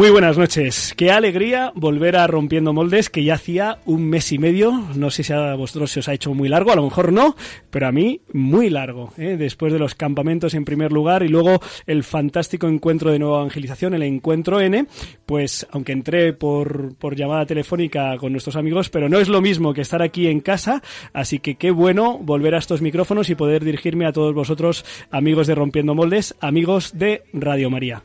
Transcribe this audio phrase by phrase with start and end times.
[0.00, 0.94] Muy buenas noches.
[0.96, 4.72] Qué alegría volver a Rompiendo Moldes, que ya hacía un mes y medio.
[4.94, 7.36] No sé si a vosotros se os ha hecho muy largo, a lo mejor no,
[7.68, 9.12] pero a mí muy largo.
[9.18, 9.36] ¿eh?
[9.38, 13.92] Después de los campamentos en primer lugar y luego el fantástico encuentro de nueva evangelización,
[13.92, 14.86] el encuentro N,
[15.26, 19.74] pues aunque entré por, por llamada telefónica con nuestros amigos, pero no es lo mismo
[19.74, 23.66] que estar aquí en casa, así que qué bueno volver a estos micrófonos y poder
[23.66, 28.02] dirigirme a todos vosotros, amigos de Rompiendo Moldes, amigos de Radio María.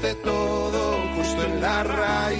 [0.00, 2.38] Nace todo, justo en la raíz,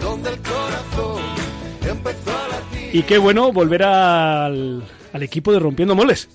[0.00, 1.22] donde el corazón
[1.88, 2.94] empezó a latir.
[2.96, 6.28] Y qué bueno volver al, al equipo de Rompiendo Moldes.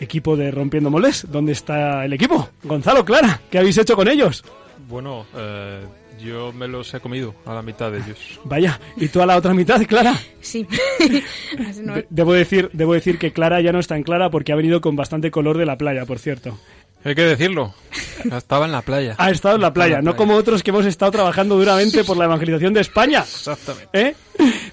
[0.00, 1.26] Equipo de Rompiendo Moldes.
[1.30, 2.48] ¿Dónde está el equipo?
[2.64, 4.42] Gonzalo, Clara, ¿qué habéis hecho con ellos?
[4.88, 5.80] Bueno, eh,
[6.20, 8.40] yo me los he comido a la mitad de ellos.
[8.44, 10.14] Vaya, ¿y tú a la otra mitad, Clara?
[10.40, 10.66] Sí.
[10.98, 14.80] De- debo, decir, debo decir que Clara ya no es tan clara porque ha venido
[14.80, 16.58] con bastante color de la playa, por cierto.
[17.04, 17.74] Hay que decirlo.
[18.30, 19.14] Estaba en la playa.
[19.18, 22.24] Ha estado en la playa, no como otros que hemos estado trabajando duramente por la
[22.24, 23.20] evangelización de España.
[23.22, 23.88] Exactamente.
[23.92, 24.14] ¿Eh?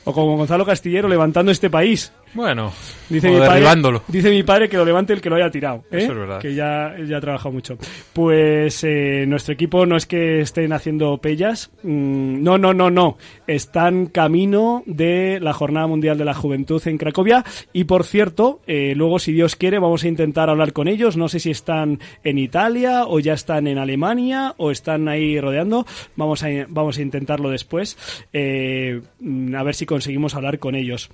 [0.04, 2.12] O como Gonzalo Castillero levantando este país.
[2.34, 2.72] Bueno,
[3.10, 4.04] Dice o mi, padre, derribándolo.
[4.08, 5.84] dice mi padre que lo levante el que lo haya tirado.
[5.92, 5.98] ¿eh?
[5.98, 6.40] Eso es verdad.
[6.40, 7.78] Que ya, ya ha trabajado mucho.
[8.14, 11.72] Pues eh, nuestro equipo no es que estén haciendo pellas.
[11.82, 13.18] mm, no, no, no, no.
[13.48, 17.44] Están camino de la Jornada Mundial de la Juventud en Cracovia.
[17.74, 21.18] Y por cierto, eh, luego, si Dios quiere, vamos a intentar hablar con ellos.
[21.18, 25.88] No sé si están en Italia o ya están en Alemania o están ahí rodeando.
[26.16, 27.98] Vamos a, vamos a intentarlo después.
[28.34, 31.10] eh, mm, a ver si conseguimos hablar con ellos.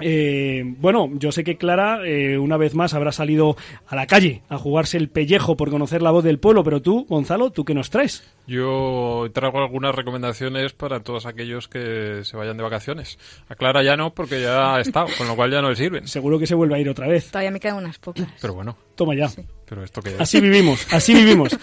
[0.00, 3.56] Eh, bueno, yo sé que Clara eh, una vez más habrá salido
[3.86, 7.06] a la calle a jugarse el pellejo por conocer la voz del pueblo, pero tú,
[7.08, 8.24] Gonzalo, ¿tú qué nos traes?
[8.46, 13.18] yo traigo algunas recomendaciones para todos aquellos que se vayan de vacaciones.
[13.48, 16.06] A Clara ya no, porque ya ha estado, con lo cual ya no le sirven.
[16.06, 17.28] Seguro que se vuelve a ir otra vez.
[17.30, 18.26] Todavía me quedan unas pocas.
[18.40, 19.28] Pero bueno, Toma ya.
[19.66, 21.56] Pero esto que Así vivimos, así vivimos.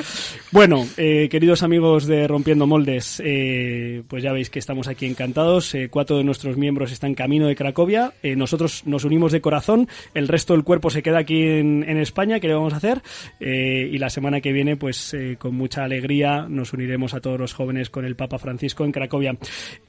[0.51, 5.73] Bueno, eh, queridos amigos de Rompiendo Moldes, eh, pues ya veis que estamos aquí encantados.
[5.75, 8.13] Eh, cuatro de nuestros miembros están camino de Cracovia.
[8.23, 9.87] Eh, nosotros nos unimos de corazón.
[10.13, 12.39] El resto del cuerpo se queda aquí en, España.
[12.39, 13.01] ¿Qué le vamos a hacer?
[13.39, 17.53] Eh, y la semana que viene, pues con mucha alegría, nos uniremos a todos los
[17.53, 19.37] jóvenes con el Papa Francisco en Cracovia.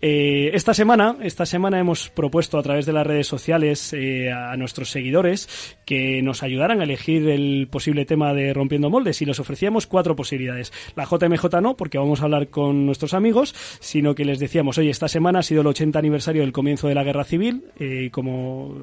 [0.01, 5.49] Esta semana, esta semana hemos propuesto a través de las redes sociales a nuestros seguidores
[5.87, 10.17] que nos ayudaran a elegir el posible tema de Rompiendo Moldes y les ofrecíamos cuatro
[10.17, 10.73] posibilidades.
[10.97, 14.91] La JMJ no, porque vamos a hablar con nuestros amigos, sino que les decíamos, oye,
[14.91, 18.77] esta semana ha sido el 80 aniversario del comienzo de la Guerra Civil eh, como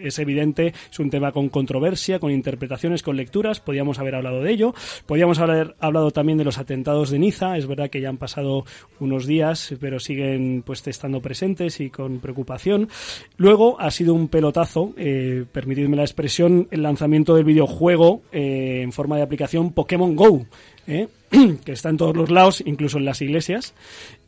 [0.00, 4.52] es evidente, es un tema con controversia, con interpretaciones, con lecturas, podíamos haber hablado de
[4.52, 4.74] ello.
[5.06, 8.64] Podíamos haber hablado también de los atentados de Niza, es verdad que ya han pasado
[9.00, 12.88] unos días, pero siguen pues estando presentes y con preocupación.
[13.36, 18.47] Luego ha sido un pelotazo, eh, permitidme la expresión, el lanzamiento del videojuego eh,
[18.82, 20.46] en forma de aplicación Pokémon Go.
[20.88, 21.06] ¿Eh?
[21.64, 23.74] que está en todos los lados, incluso en las iglesias,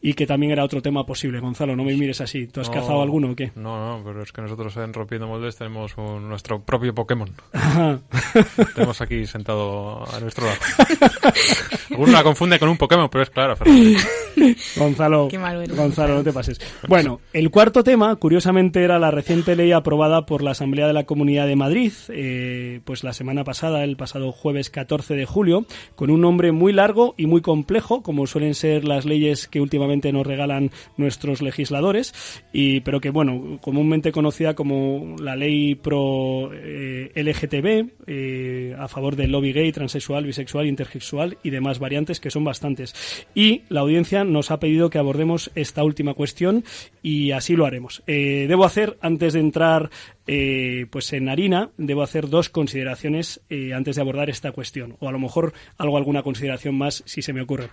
[0.03, 1.41] y que también era otro tema posible.
[1.41, 2.47] Gonzalo, no me mires así.
[2.47, 2.75] ¿Tú has No.
[2.75, 3.51] cazado alguno o qué?
[3.57, 7.31] No, no, pero es que nosotros en Rompiendo Moldes tenemos un- nuestro propio Pokémon.
[8.75, 10.59] tenemos aquí sentado a nuestro lado.
[11.91, 13.99] Alguno la confunde con un Pokémon, pero es claro, Fernando.
[14.77, 15.29] Gonzalo.
[15.77, 16.61] Gonzalo, no te pases.
[16.89, 21.05] Bueno, el cuarto tema, curiosamente, era la reciente ley aprobada por la Asamblea de la
[21.05, 25.67] Comunidad de Madrid, eh, pues la semana pasada, el pasado jueves 14 de julio,
[25.97, 30.13] con un nombre muy largo y muy complejo, como suelen ser las leyes que últimamente
[30.13, 32.15] nos regalan nuestros legisladores,
[32.53, 39.17] y, pero que, bueno, comúnmente conocida como la ley pro eh, LGTB, eh, a favor
[39.17, 42.95] del lobby gay, transexual, bisexual, intersexual y demás variantes, que son bastantes.
[43.35, 46.65] Y la audiencia nos ha pedido que abordemos esta última cuestión
[47.03, 48.03] y así lo haremos.
[48.07, 49.91] Eh, debo hacer, antes de entrar
[50.27, 55.09] eh, pues en harina, debo hacer dos consideraciones eh, antes de abordar esta cuestión, o
[55.09, 57.69] a lo mejor algo, alguna consideración más si se me ocurre.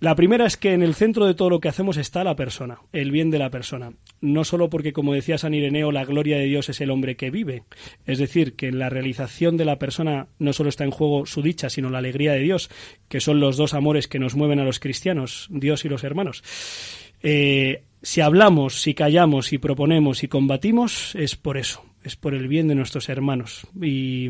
[0.00, 2.78] La primera es que en el centro de todo lo que hacemos está la persona,
[2.92, 3.92] el bien de la persona.
[4.20, 7.30] No solo porque, como decía San Ireneo, la gloria de Dios es el hombre que
[7.30, 7.64] vive.
[8.06, 11.42] Es decir, que en la realización de la persona no solo está en juego su
[11.42, 12.70] dicha, sino la alegría de Dios,
[13.08, 16.42] que son los dos amores que nos mueven a los cristianos, Dios y los hermanos.
[17.22, 22.48] Eh, si hablamos, si callamos, si proponemos, si combatimos, es por eso, es por el
[22.48, 23.66] bien de nuestros hermanos.
[23.80, 24.28] Y,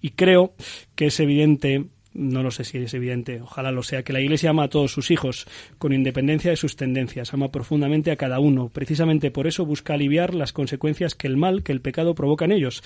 [0.00, 0.54] y creo
[0.94, 4.50] que es evidente no lo sé si es evidente, ojalá lo sea, que la Iglesia
[4.50, 5.46] ama a todos sus hijos,
[5.78, 8.68] con independencia de sus tendencias, ama profundamente a cada uno.
[8.68, 12.52] Precisamente por eso busca aliviar las consecuencias que el mal, que el pecado provoca en
[12.52, 12.82] ellos.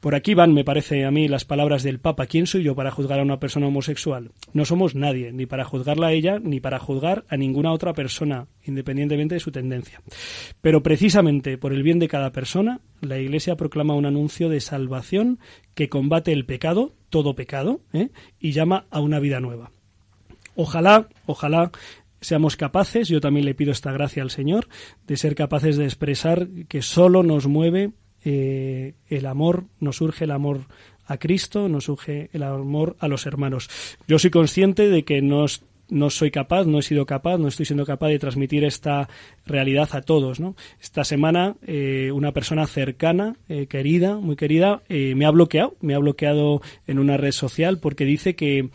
[0.00, 2.26] Por aquí van, me parece a mí, las palabras del Papa.
[2.26, 4.30] ¿Quién soy yo para juzgar a una persona homosexual?
[4.52, 8.46] No somos nadie, ni para juzgarla a ella, ni para juzgar a ninguna otra persona,
[8.64, 10.00] independientemente de su tendencia.
[10.60, 15.40] Pero precisamente por el bien de cada persona, la Iglesia proclama un anuncio de salvación
[15.74, 18.10] que combate el pecado, todo pecado, ¿eh?
[18.38, 19.72] y llama a una vida nueva.
[20.54, 21.72] Ojalá, ojalá
[22.20, 24.68] seamos capaces, yo también le pido esta gracia al Señor,
[25.08, 27.92] de ser capaces de expresar que solo nos mueve
[28.24, 30.60] eh, el amor, nos surge el amor
[31.06, 33.68] a Cristo, nos surge el amor a los hermanos.
[34.06, 35.46] Yo soy consciente de que no,
[35.88, 39.08] no soy capaz, no he sido capaz, no estoy siendo capaz de transmitir esta
[39.46, 40.38] realidad a todos.
[40.38, 40.54] ¿no?
[40.80, 45.98] Esta semana eh, una persona cercana, eh, querida, muy querida, me ha bloqueado, me ha
[45.98, 48.68] bloqueado en una red social porque dice que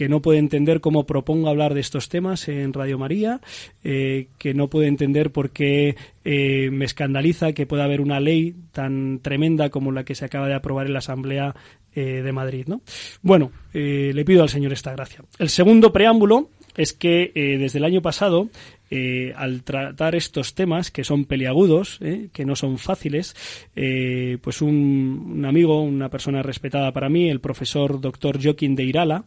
[0.00, 3.42] que no puede entender cómo propongo hablar de estos temas en Radio María,
[3.84, 5.94] eh, que no puede entender por qué
[6.24, 10.48] eh, me escandaliza que pueda haber una ley tan tremenda como la que se acaba
[10.48, 11.54] de aprobar en la Asamblea
[11.94, 12.64] eh, de Madrid.
[12.66, 12.80] ¿no?
[13.20, 15.22] Bueno, le pido al Señor esta gracia.
[15.38, 16.48] El segundo preámbulo
[16.80, 18.48] es que desde el año pasado
[18.92, 23.36] eh, al tratar estos temas que son peliagudos, eh, que no son fáciles,
[23.76, 29.24] eh, pues un, amigo, una persona respetada para mí, el profesor doctor Joaquín de Irala,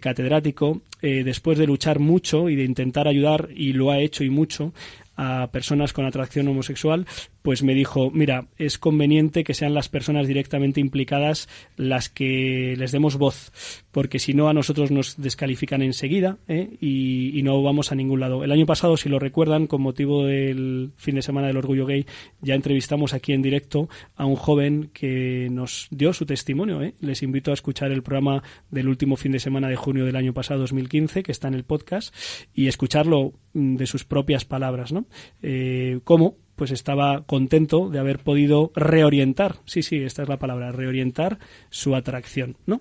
[0.00, 4.72] catedrático, después de luchar mucho y de intentar ayudar, y lo ha hecho y mucho,
[5.16, 7.06] a personas con atracción homosexual,
[7.44, 11.46] pues me dijo, mira, es conveniente que sean las personas directamente implicadas
[11.76, 16.70] las que les demos voz, porque si no a nosotros nos descalifican enseguida ¿eh?
[16.80, 18.44] y, no vamos a ningún lado.
[18.44, 22.06] El año pasado, si lo recuerdan, con motivo del fin de semana del orgullo gay,
[22.40, 26.80] ya entrevistamos aquí en directo a un joven que nos dio su testimonio.
[26.80, 26.94] ¿eh?
[27.00, 30.32] Les invito a escuchar el programa del último fin de semana de junio del año
[30.32, 32.14] pasado, 2015, que está en el podcast,
[32.54, 35.04] y escucharlo mm, de sus propias palabras, ¿no?
[35.42, 40.72] Eh, cómo pues estaba contento de haber podido reorientar, sí, sí, esta es la palabra,
[40.72, 41.38] reorientar
[41.70, 42.80] su atracción, ¿no?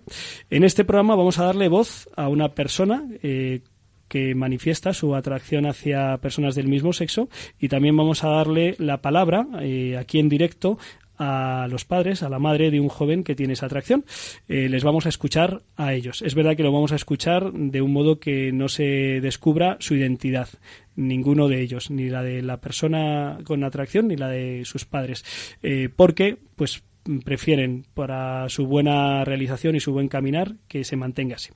[0.50, 3.62] En este programa vamos a darle voz a una persona eh,
[4.08, 7.30] que manifiesta su atracción hacia personas del mismo sexo
[7.60, 10.78] y también vamos a darle la palabra eh, aquí en directo
[11.18, 14.06] a los padres, a la madre de un joven que tiene esa atracción.
[14.48, 16.22] Eh, les vamos a escuchar a ellos.
[16.22, 19.96] Es verdad que lo vamos a escuchar de un modo que no se descubra su
[19.96, 20.50] identidad,
[20.96, 25.24] ninguno de ellos, ni la de la persona con atracción ni la de sus padres,
[25.62, 26.84] eh, porque pues
[27.26, 31.52] prefieren para su buena realización y su buen caminar que se mantenga así.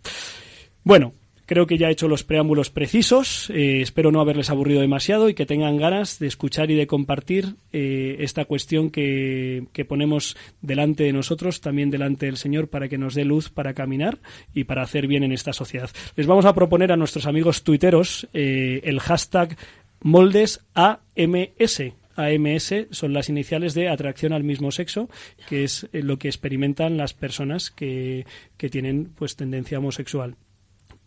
[0.84, 1.14] Bueno,
[1.48, 3.50] Creo que ya he hecho los preámbulos precisos.
[3.52, 7.56] Eh, espero no haberles aburrido demasiado y que tengan ganas de escuchar y de compartir
[7.72, 13.16] eh, esta cuestión que, ponemos delante de nosotros, también delante del Señor, para que nos
[13.16, 14.20] dé luz para caminar
[14.54, 15.90] y para hacer bien en esta sociedad.
[16.18, 19.56] Les vamos a proponer a nuestros amigos tuiteros eh, el hashtag
[20.02, 21.82] moldes AMS.
[22.18, 25.10] AMS son las iniciales de atracción al mismo sexo,
[25.48, 28.26] que es lo que experimentan las personas que,
[28.58, 30.36] que tienen pues tendencia homosexual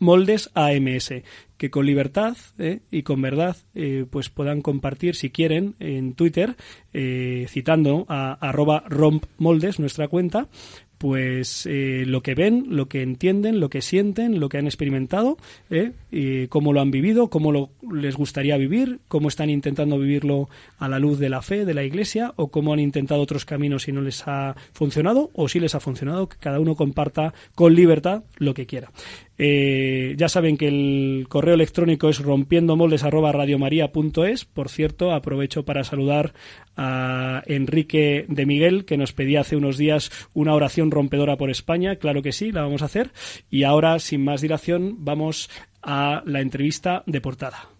[0.00, 1.12] moldes AMS,
[1.61, 6.56] que con libertad eh, y con verdad eh, pues puedan compartir si quieren en Twitter,
[6.94, 10.49] eh, citando a arroba rompmoldes, nuestra cuenta,
[10.97, 15.39] pues lo que ven, lo que entienden, lo que sienten, lo que han experimentado,
[16.51, 20.98] cómo lo han vivido, cómo lo, les gustaría vivir, cómo están intentando vivirlo a la
[20.98, 24.03] luz de la fe, de la Iglesia, o cómo han intentado otros caminos y no
[24.03, 28.53] les ha funcionado, o si les ha funcionado, que cada uno comparta con libertad lo
[28.53, 28.93] que quiera.
[29.43, 34.44] Eh, ya saben que el correo electrónico es rompiendomoldes@radiomaria.es.
[34.44, 36.35] Por cierto, aprovecho para saludar
[36.77, 41.97] a Enrique de Miguel, que nos pedía hace unos días una oración rompedora por España.
[41.97, 43.13] Claro que sí, la vamos a hacer.
[43.49, 45.49] Y ahora, sin más dilación, vamos
[45.81, 47.80] a la entrevista de portada.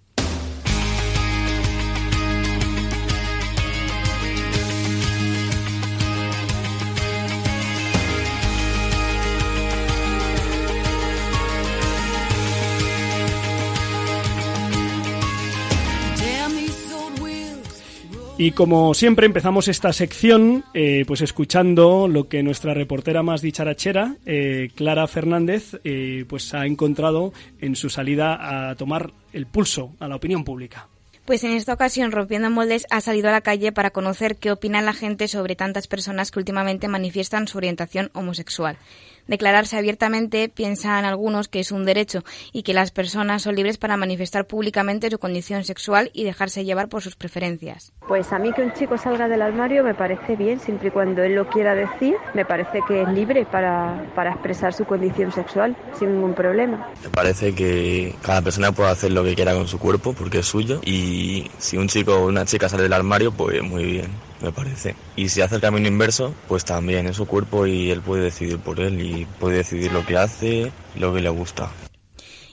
[18.41, 24.17] Y como siempre empezamos esta sección eh, pues escuchando lo que nuestra reportera más dicharachera,
[24.25, 30.09] eh, Clara Fernández, eh, pues ha encontrado en su salida a tomar el pulso a
[30.09, 30.89] la opinión pública.
[31.27, 34.81] Pues en esta ocasión, Rompiendo Moldes ha salido a la calle para conocer qué opina
[34.81, 38.79] la gente sobre tantas personas que últimamente manifiestan su orientación homosexual
[39.31, 43.97] declararse abiertamente piensan algunos que es un derecho y que las personas son libres para
[43.97, 47.93] manifestar públicamente su condición sexual y dejarse llevar por sus preferencias.
[48.09, 51.23] Pues a mí que un chico salga del armario me parece bien, siempre y cuando
[51.23, 55.77] él lo quiera decir, me parece que es libre para, para expresar su condición sexual
[55.97, 56.93] sin ningún problema.
[57.05, 60.47] Me parece que cada persona puede hacer lo que quiera con su cuerpo porque es
[60.47, 64.53] suyo y si un chico o una chica sale del armario, pues muy bien me
[64.53, 64.95] parece.
[65.17, 68.59] Y si hace el camino inverso, pues también es su cuerpo y él puede decidir
[68.59, 71.71] por él y puede decidir lo que hace, lo que le gusta.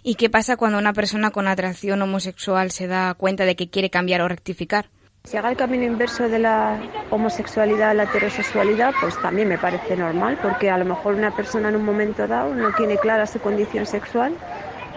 [0.04, 3.90] ¿Y qué pasa cuando una persona con atracción homosexual se da cuenta de que quiere
[3.90, 4.90] cambiar o rectificar?
[5.26, 6.80] Si haga el camino inverso de la
[7.10, 11.68] homosexualidad a la heterosexualidad, pues también me parece normal, porque a lo mejor una persona
[11.68, 14.34] en un momento dado no tiene clara su condición sexual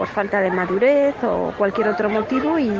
[0.00, 2.70] por falta de madurez o cualquier otro motivo y,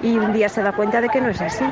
[0.00, 1.62] y un día se da cuenta de que no es así.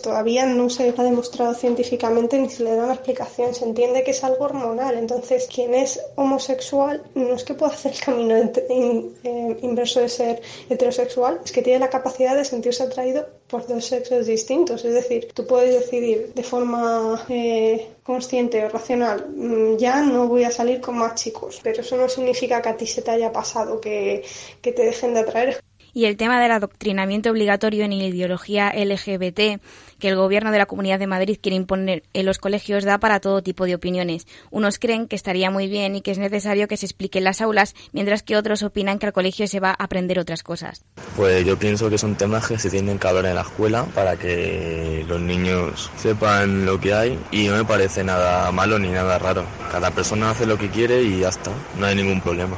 [0.00, 3.52] Todavía no se ha demostrado científicamente ni se le da una explicación.
[3.52, 4.96] Se entiende que es algo hormonal.
[4.96, 10.40] Entonces, quien es homosexual no es que pueda hacer el camino eh, inverso de ser
[10.70, 14.82] heterosexual, es que tiene la capacidad de sentirse atraído por dos sexos distintos.
[14.82, 20.44] Es decir, tú puedes decidir de forma eh, consciente o racional, mm, ya no voy
[20.44, 23.30] a salir con más chicos, pero eso no significa que a ti se te haya
[23.30, 24.24] pasado, que,
[24.62, 25.62] que te dejen de atraer
[25.94, 29.60] y el tema del adoctrinamiento obligatorio en ideología LGBT
[30.02, 33.20] que el gobierno de la Comunidad de Madrid quiere imponer en los colegios da para
[33.20, 34.26] todo tipo de opiniones.
[34.50, 37.40] Unos creen que estaría muy bien y que es necesario que se explique en las
[37.40, 40.84] aulas, mientras que otros opinan que al colegio se va a aprender otras cosas.
[41.16, 44.16] Pues yo pienso que son temas que se tienen que hablar en la escuela para
[44.16, 49.20] que los niños sepan lo que hay y no me parece nada malo ni nada
[49.20, 49.44] raro.
[49.70, 52.56] Cada persona hace lo que quiere y ya está, no hay ningún problema.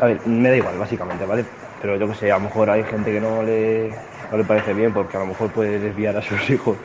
[0.00, 1.44] A ver, me da igual, básicamente, ¿vale?
[1.80, 3.92] Pero yo que sé, a lo mejor hay gente que no le,
[4.30, 6.76] no le parece bien porque a lo mejor puede desviar a sus hijos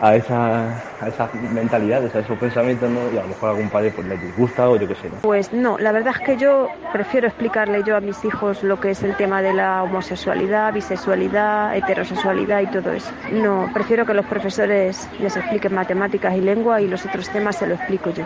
[0.00, 3.12] a, esa, a esas mentalidades, a esos pensamientos, ¿no?
[3.12, 5.08] y a lo mejor a algún padre pues, le disgusta o yo qué sé.
[5.08, 5.16] ¿no?
[5.22, 8.90] Pues no, la verdad es que yo prefiero explicarle yo a mis hijos lo que
[8.90, 13.12] es el tema de la homosexualidad, bisexualidad, heterosexualidad y todo eso.
[13.32, 17.66] No, prefiero que los profesores les expliquen matemáticas y lengua y los otros temas se
[17.66, 18.24] lo explico yo,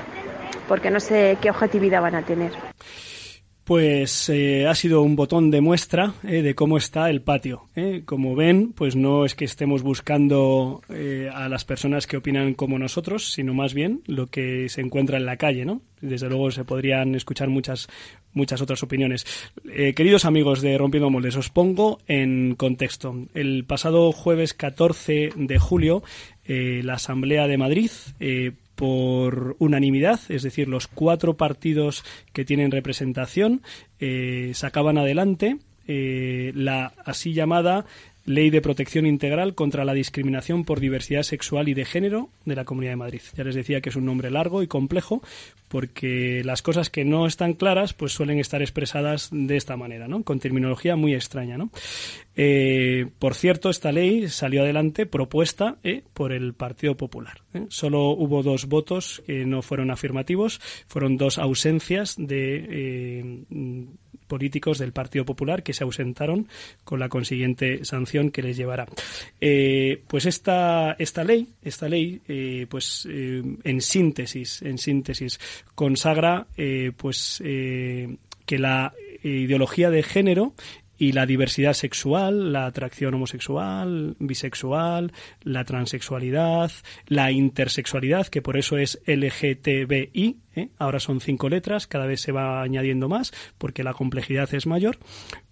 [0.68, 2.52] porque no sé qué objetividad van a tener
[3.66, 7.64] pues eh, ha sido un botón de muestra eh, de cómo está el patio.
[7.74, 8.02] Eh.
[8.04, 10.82] Como ven, pues no es que estemos buscando
[11.34, 15.26] a las personas que opinan como nosotros, sino más bien lo que se encuentra en
[15.26, 15.82] la calle, ¿no?
[16.00, 17.88] Desde luego se podrían escuchar muchas
[18.34, 19.26] muchas otras opiniones.
[19.64, 23.16] queridos amigos de Rompiendo Moldes, os pongo en contexto.
[23.34, 26.04] El pasado jueves 14 de julio,
[26.46, 27.90] la Asamblea de Madrid
[28.76, 33.62] por unanimidad, es decir, los cuatro partidos que tienen representación
[33.98, 37.86] eh, sacaban adelante eh, la así llamada
[38.26, 42.64] Ley de Protección Integral contra la Discriminación por Diversidad Sexual y de Género de la
[42.64, 43.20] Comunidad de Madrid.
[43.36, 45.22] Ya les decía que es un nombre largo y complejo
[45.68, 50.22] porque las cosas que no están claras pues suelen estar expresadas de esta manera, ¿no?
[50.22, 51.70] Con terminología muy extraña, ¿no?
[52.36, 57.40] Eh, por cierto, esta ley salió adelante propuesta eh, por el Partido Popular.
[57.54, 57.66] ¿eh?
[57.68, 63.44] Solo hubo dos votos que no fueron afirmativos, fueron dos ausencias de
[64.26, 66.48] políticos del Partido Popular que se ausentaron
[66.84, 68.86] con la consiguiente sanción que les llevará.
[69.40, 75.40] Eh, pues esta, esta ley, esta ley, eh, pues eh, en síntesis, en síntesis,
[75.74, 76.46] consagra
[76.96, 78.92] pues que la
[79.22, 80.54] ideología de género
[80.98, 85.12] y la diversidad sexual, la atracción homosexual, bisexual,
[85.42, 86.70] la transexualidad,
[87.06, 90.68] la intersexualidad, que por eso es LGTBI, ¿eh?
[90.78, 94.98] ahora son cinco letras, cada vez se va añadiendo más porque la complejidad es mayor,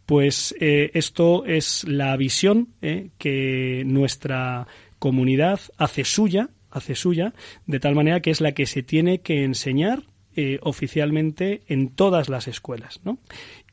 [0.06, 3.10] pues eh, esto es la visión ¿eh?
[3.18, 4.66] que nuestra
[4.98, 7.34] comunidad hace suya, hace suya,
[7.66, 10.04] de tal manera que es la que se tiene que enseñar
[10.62, 13.00] oficialmente en todas las escuelas.
[13.04, 13.18] ¿no?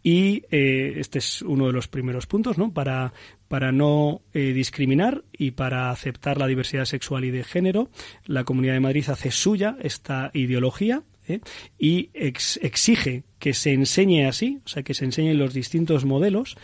[0.04, 2.74] Y eh, este es uno de los primeros puntos, ¿no?
[2.74, 3.14] Para,
[3.48, 7.90] para no eh, discriminar y para aceptar la diversidad sexual y de género,
[8.26, 11.40] la Comunidad de Madrid hace suya esta ideología ¿eh?
[11.78, 16.58] y exige que se enseñe así, o sea, que se enseñen los distintos modelos,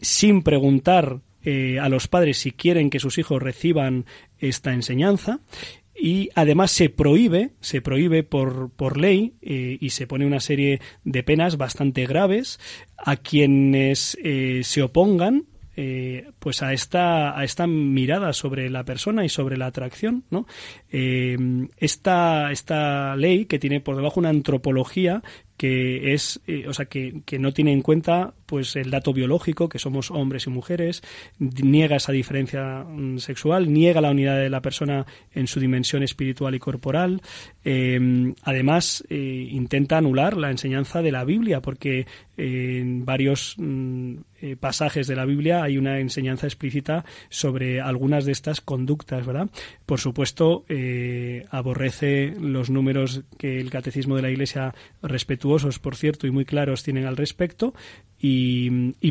[0.00, 4.06] sin preguntar a los padres si quieren que sus hijos reciban
[4.38, 5.40] esta enseñanza
[6.00, 10.80] y además se prohíbe, se prohíbe por, por ley eh, y se pone una serie
[11.04, 12.58] de penas bastante graves
[12.96, 15.44] a quienes eh, se opongan
[15.76, 20.46] eh, pues a esta a esta mirada sobre la persona y sobre la atracción no
[20.90, 25.22] esta esta ley que tiene por debajo una antropología
[25.56, 29.78] que es o sea que, que no tiene en cuenta pues el dato biológico, que
[29.78, 31.02] somos hombres y mujeres,
[31.38, 36.56] niega esa diferencia mm, sexual, niega la unidad de la persona en su dimensión espiritual
[36.56, 37.22] y corporal.
[37.62, 44.56] Em, además, eh, intenta anular la enseñanza de la Biblia, porque en varios mm, eh,
[44.56, 49.50] pasajes de la Biblia hay una enseñanza explícita sobre algunas de estas conductas, ¿verdad?
[49.84, 56.26] Por supuesto, eh, aborrece los números que el Catecismo de la Iglesia, respetuosos, por cierto,
[56.26, 57.74] y muy claros, tienen al respecto,
[58.18, 58.39] y,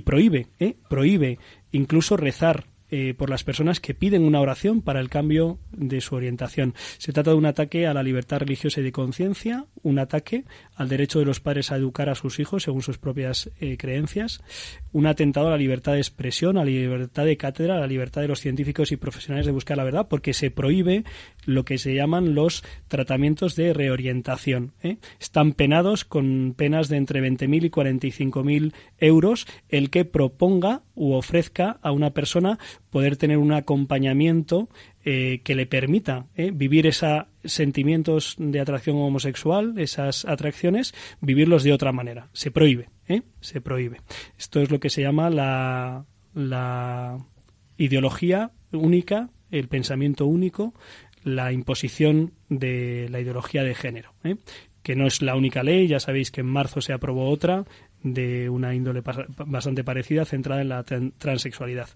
[0.01, 0.75] prohíbe, ¿eh?
[0.89, 1.37] prohíbe
[1.71, 6.15] incluso rezar eh, por las personas que piden una oración para el cambio de su
[6.15, 6.73] orientación.
[6.97, 10.89] Se trata de un ataque a la libertad religiosa y de conciencia, un ataque al
[10.89, 14.41] derecho de los padres a educar a sus hijos según sus propias eh, creencias,
[14.91, 18.21] un atentado a la libertad de expresión, a la libertad de cátedra, a la libertad
[18.21, 21.03] de los científicos y profesionales de buscar la verdad, porque se prohíbe
[21.45, 24.73] lo que se llaman los tratamientos de reorientación.
[24.81, 24.97] ¿eh?
[25.19, 31.79] Están penados con penas de entre 20.000 y 45.000 euros el que proponga u ofrezca
[31.81, 32.59] a una persona
[32.89, 34.69] poder tener un acompañamiento
[35.05, 41.73] eh, que le permita eh, vivir esos sentimientos de atracción homosexual, esas atracciones, vivirlos de
[41.73, 42.29] otra manera.
[42.33, 43.21] Se prohíbe, ¿eh?
[43.41, 44.01] se prohíbe.
[44.37, 47.17] Esto es lo que se llama la, la
[47.77, 50.73] ideología única, el pensamiento único,
[51.23, 54.13] la imposición de la ideología de género,
[54.83, 55.87] que no es la única ley.
[55.87, 57.65] Ya sabéis que en marzo se aprobó otra
[58.03, 59.01] de una índole
[59.45, 61.89] bastante parecida, centrada en la transexualidad.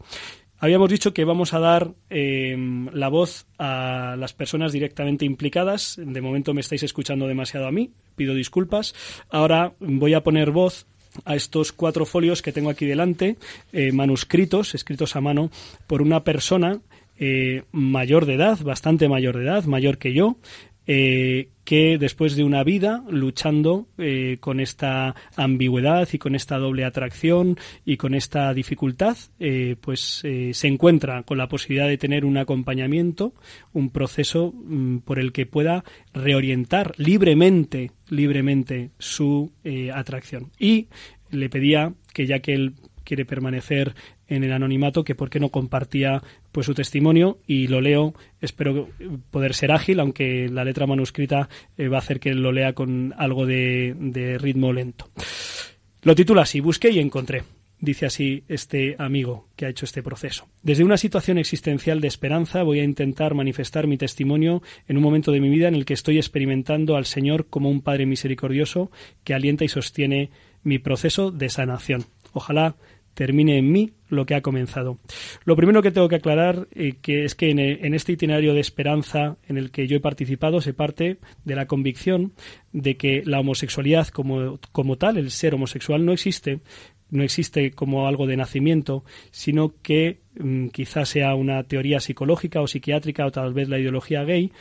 [0.63, 2.55] Habíamos dicho que vamos a dar eh,
[2.93, 5.99] la voz a las personas directamente implicadas.
[6.01, 8.95] De momento me estáis escuchando demasiado a mí, pido disculpas.
[9.29, 10.85] Ahora voy a poner voz
[11.25, 13.35] a estos cuatro folios que tengo aquí delante,
[13.73, 15.51] eh, manuscritos, escritos a mano
[15.85, 16.79] por una persona
[17.19, 20.37] eh, mayor de edad, bastante mayor de edad, mayor que yo,
[20.85, 26.83] eh, que después de una vida luchando eh, con esta ambigüedad y con esta doble
[26.83, 32.37] atracción y con esta dificultad, eh, pues se encuentra con la posibilidad de tener un
[32.37, 33.33] acompañamiento,
[33.71, 39.51] un proceso mm, por el que pueda reorientar libremente, libremente su
[39.93, 40.51] atracción.
[40.59, 40.87] Y
[41.31, 43.95] le pedía que ya que él quiere permanecer
[44.27, 48.89] en el anonimato que por qué no compartía pues su testimonio y lo leo espero
[49.31, 53.13] poder ser ágil aunque la letra manuscrita eh, va a hacer que lo lea con
[53.17, 55.09] algo de, de ritmo lento
[56.01, 57.43] lo titula así busqué y encontré
[57.83, 60.47] dice así este amigo que ha hecho este proceso.
[60.61, 65.33] Desde una situación existencial de esperanza voy a intentar manifestar mi testimonio en un momento
[65.33, 68.89] de mi vida en el que estoy experimentando al Señor como un Padre misericordioso
[69.25, 70.29] que alienta y sostiene
[70.63, 72.05] mi proceso de sanación.
[72.31, 72.77] Ojalá
[73.13, 74.99] termine en mí lo que ha comenzado.
[75.43, 79.37] Lo primero que tengo que aclarar eh, que es que en, este itinerario de esperanza
[79.47, 82.33] en el que yo he participado se parte de la convicción
[82.71, 86.59] de que la homosexualidad como, como tal, el ser homosexual, no existe,
[87.09, 92.67] no existe como algo de nacimiento, sino que mm, quizás sea una teoría psicológica o
[92.67, 94.51] psiquiátrica o tal vez la ideología gay,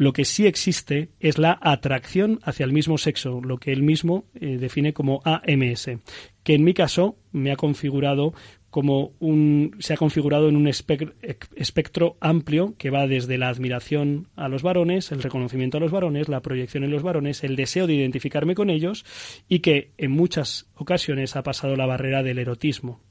[0.00, 4.24] lo que sí existe es la atracción hacia el mismo sexo, lo que él mismo
[4.34, 5.90] eh, define como AMS,
[6.42, 8.32] que en mi caso me ha configurado
[8.70, 14.48] como un se ha configurado en un espectro amplio que va desde la admiración a
[14.48, 17.94] los varones, el reconocimiento a los varones, la proyección en los varones, el deseo de
[17.94, 19.04] identificarme con ellos
[19.50, 23.02] y que en muchas ocasiones ha pasado la barrera del erotismo.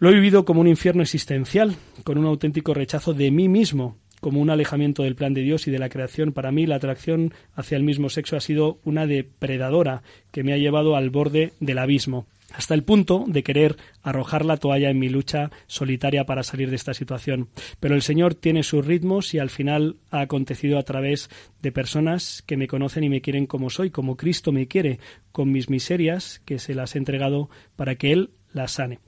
[0.00, 4.40] Lo he vivido como un infierno existencial, con un auténtico rechazo de mí mismo, como
[4.40, 6.32] un alejamiento del plan de Dios y de la creación.
[6.32, 10.58] Para mí la atracción hacia el mismo sexo ha sido una depredadora que me ha
[10.58, 15.08] llevado al borde del abismo hasta el punto de querer arrojar la toalla en mi
[15.08, 17.48] lucha solitaria para salir de esta situación.
[17.78, 21.28] Pero el Señor tiene sus ritmos y al final ha acontecido a través
[21.60, 24.98] de personas que me conocen y me quieren como soy, como Cristo me quiere,
[25.30, 28.98] con mis miserias que se las he entregado para que Él la sane.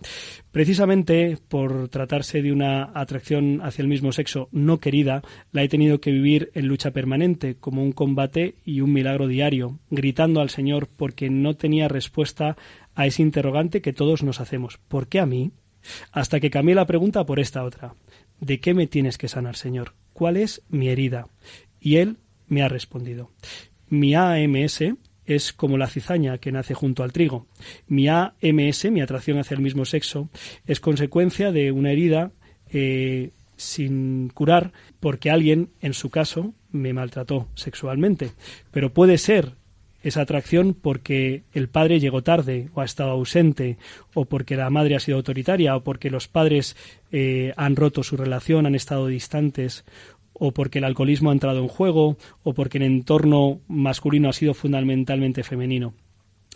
[0.53, 5.23] Precisamente por tratarse de una atracción hacia el mismo sexo no querida,
[5.53, 9.79] la he tenido que vivir en lucha permanente, como un combate y un milagro diario,
[9.91, 12.57] gritando al Señor porque no tenía respuesta
[12.95, 14.79] a ese interrogante que todos nos hacemos.
[14.89, 15.53] ¿Por qué a mí?
[16.13, 17.95] Hasta que cambié la pregunta por esta otra.
[18.41, 19.95] ¿De qué me tienes que sanar, Señor?
[20.13, 21.29] ¿Cuál es mi herida?
[21.81, 23.31] Y él me ha respondido.
[23.89, 24.83] Mi AMS
[25.35, 27.47] es como la cizaña que nace junto al trigo.
[27.87, 30.29] Mi AMS, mi atracción hacia el mismo sexo,
[30.67, 32.33] es consecuencia de una herida
[32.73, 38.31] eh, sin curar porque alguien, en su caso, me maltrató sexualmente.
[38.71, 39.55] Pero puede ser
[40.03, 43.77] esa atracción porque el padre llegó tarde o ha estado ausente
[44.15, 46.77] o porque la madre ha sido autoritaria o porque los padres
[47.13, 49.85] eh, han roto su relación, han estado distantes
[50.43, 54.55] o porque el alcoholismo ha entrado en juego, o porque el entorno masculino ha sido
[54.55, 55.93] fundamentalmente femenino.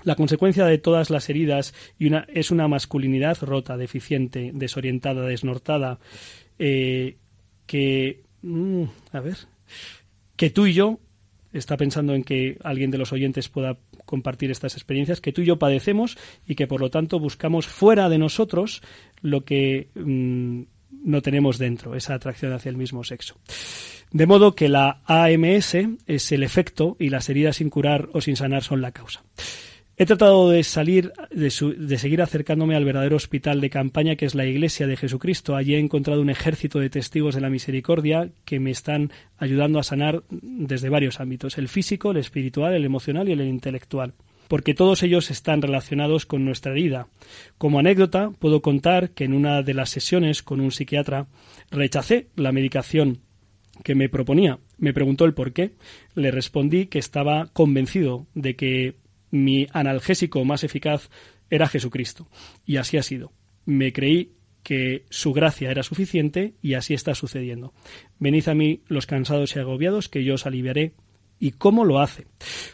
[0.04, 5.98] La consecuencia de todas las heridas y una, es una masculinidad rota, deficiente, desorientada, desnortada,
[6.58, 7.18] eh,
[7.66, 9.36] que, mm, a ver,
[10.36, 10.98] que tú y yo,
[11.52, 15.46] está pensando en que alguien de los oyentes pueda compartir estas experiencias, que tú y
[15.46, 16.16] yo padecemos
[16.46, 18.82] y que por lo tanto buscamos fuera de nosotros
[19.20, 20.62] lo que mm,
[21.02, 23.36] no tenemos dentro, esa atracción hacia el mismo sexo.
[24.10, 25.76] De modo que la AMS
[26.06, 29.24] es el efecto y las heridas sin curar o sin sanar son la causa.
[29.96, 34.34] He tratado de salir, de, de, seguir acercándome al verdadero hospital de campaña que es
[34.34, 35.54] la Iglesia de Jesucristo.
[35.54, 39.84] Allí he encontrado un ejército de testigos de la misericordia que me están ayudando a
[39.84, 44.14] sanar desde varios ámbitos, el físico, el espiritual, el emocional y el intelectual
[44.48, 47.08] porque todos ellos están relacionados con nuestra herida.
[47.58, 51.26] Como anécdota, puedo contar que en una de las sesiones con un psiquiatra
[51.70, 53.20] rechacé la medicación
[53.82, 54.58] que me proponía.
[54.78, 55.72] Me preguntó el por qué.
[56.14, 58.96] Le respondí que estaba convencido de que
[59.30, 61.10] mi analgésico más eficaz
[61.50, 62.28] era Jesucristo.
[62.64, 63.32] Y así ha sido.
[63.64, 67.74] Me creí que su gracia era suficiente y así está sucediendo.
[68.18, 70.94] Venid a mí los cansados y agobiados, que yo os aliviaré
[71.44, 72.24] y cómo lo hace.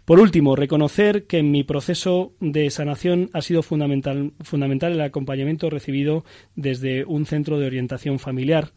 [0.05, 5.71] Por último, reconocer que en mi proceso de sanación ha sido fundamental, fundamental el acompañamiento
[5.71, 8.71] recibido desde un centro de orientación familiar.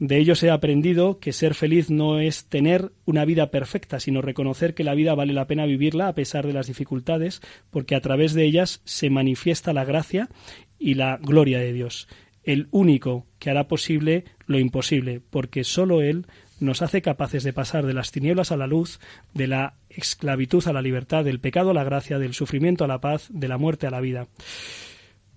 [0.00, 4.74] De ellos he aprendido que ser feliz no es tener una vida perfecta, sino reconocer
[4.74, 8.34] que la vida vale la pena vivirla a pesar de las dificultades, porque a través
[8.34, 10.28] de ellas se manifiesta la gracia
[10.76, 12.08] y la gloria de Dios,
[12.42, 16.26] el único que hará posible lo imposible, porque sólo Él
[16.60, 18.98] nos hace capaces de pasar de las tinieblas a la luz,
[19.34, 23.00] de la esclavitud a la libertad, del pecado a la gracia, del sufrimiento a la
[23.00, 24.28] paz, de la muerte a la vida.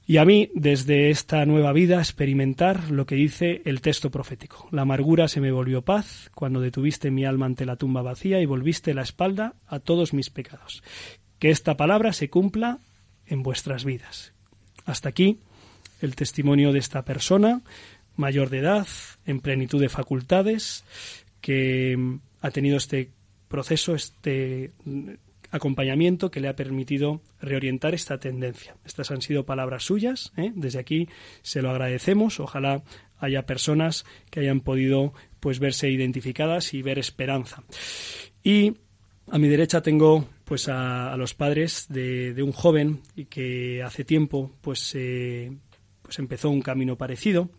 [0.09, 4.67] Y a mí, desde esta nueva vida, experimentar lo que dice el texto profético.
[4.71, 8.47] La amargura se me volvió paz cuando detuviste mi alma ante la tumba vacía y
[8.47, 10.81] volviste la espalda a todos mis pecados.
[11.37, 12.79] Que esta palabra se cumpla
[13.27, 14.33] en vuestras vidas.
[14.85, 15.41] Hasta aquí
[16.01, 17.61] el testimonio de esta persona
[18.19, 18.87] mayor de edad,
[19.25, 20.83] en plenitud de facultades,
[21.41, 23.11] que mm, ha tenido este
[23.47, 25.11] proceso, este mm,
[25.51, 28.75] acompañamiento que le ha permitido reorientar esta tendencia.
[28.85, 30.31] Estas han sido palabras suyas.
[30.37, 30.51] ¿eh?
[30.53, 31.07] Desde aquí
[31.41, 32.39] se lo agradecemos.
[32.39, 32.83] Ojalá
[33.17, 37.63] haya personas que hayan podido pues verse identificadas y ver esperanza.
[38.43, 38.75] Y
[39.31, 44.93] a mi derecha tengo pues a, los padres de, un joven que hace tiempo pues
[44.95, 45.51] eh,
[46.01, 47.49] pues empezó un camino parecido.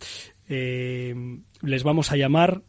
[0.53, 1.15] Eh,
[1.63, 2.63] les vamos a llamar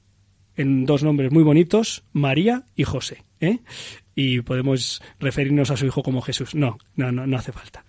[0.55, 3.23] en dos nombres muy bonitos, María y José.
[3.39, 3.59] ¿eh?
[4.13, 6.53] Y podemos referirnos a su hijo como Jesús.
[6.53, 7.83] No, no, no, no hace falta.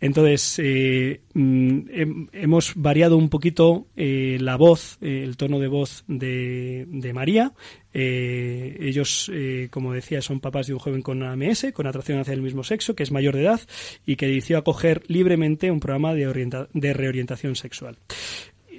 [0.00, 7.12] Entonces, eh, mm, hemos variado un poquito la voz, el tono de voz de, de
[7.12, 7.52] María.
[7.92, 9.30] ellos,
[9.70, 12.94] como decía, son papás de un joven con AMS, con atracción hacia el mismo sexo,
[12.94, 13.60] que es mayor de edad
[14.06, 17.98] y que decidió acoger libremente un programa de, de reorientación sexual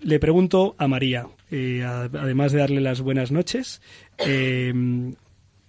[0.06, 3.82] le pregunto a María, eh, además de darle las buenas noches,
[4.20, 4.72] eh,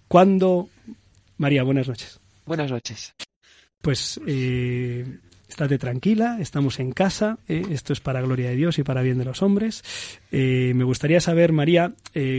[0.09, 0.69] ¿cuándo...
[1.39, 2.21] María, buenas noches.
[2.45, 3.15] Buenas noches.
[3.81, 5.07] Pues eh,
[5.49, 9.17] estate tranquila, estamos en casa, eh, esto es para gloria de Dios y para bien
[9.17, 9.83] de los hombres.
[10.31, 11.95] me gustaría saber, María,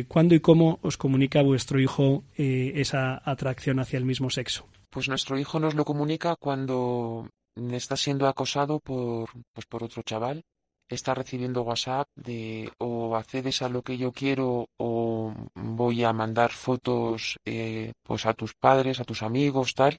[0.08, 4.68] cuándo y cómo os comunica vuestro hijo esa atracción hacia el mismo sexo.
[4.92, 7.28] Pues nuestro hijo nos lo comunica cuando
[7.72, 10.44] está siendo acosado por, pues por otro chaval
[10.96, 16.52] está recibiendo WhatsApp de o accedes a lo que yo quiero o voy a mandar
[16.52, 19.98] fotos eh, pues a tus padres, a tus amigos, tal.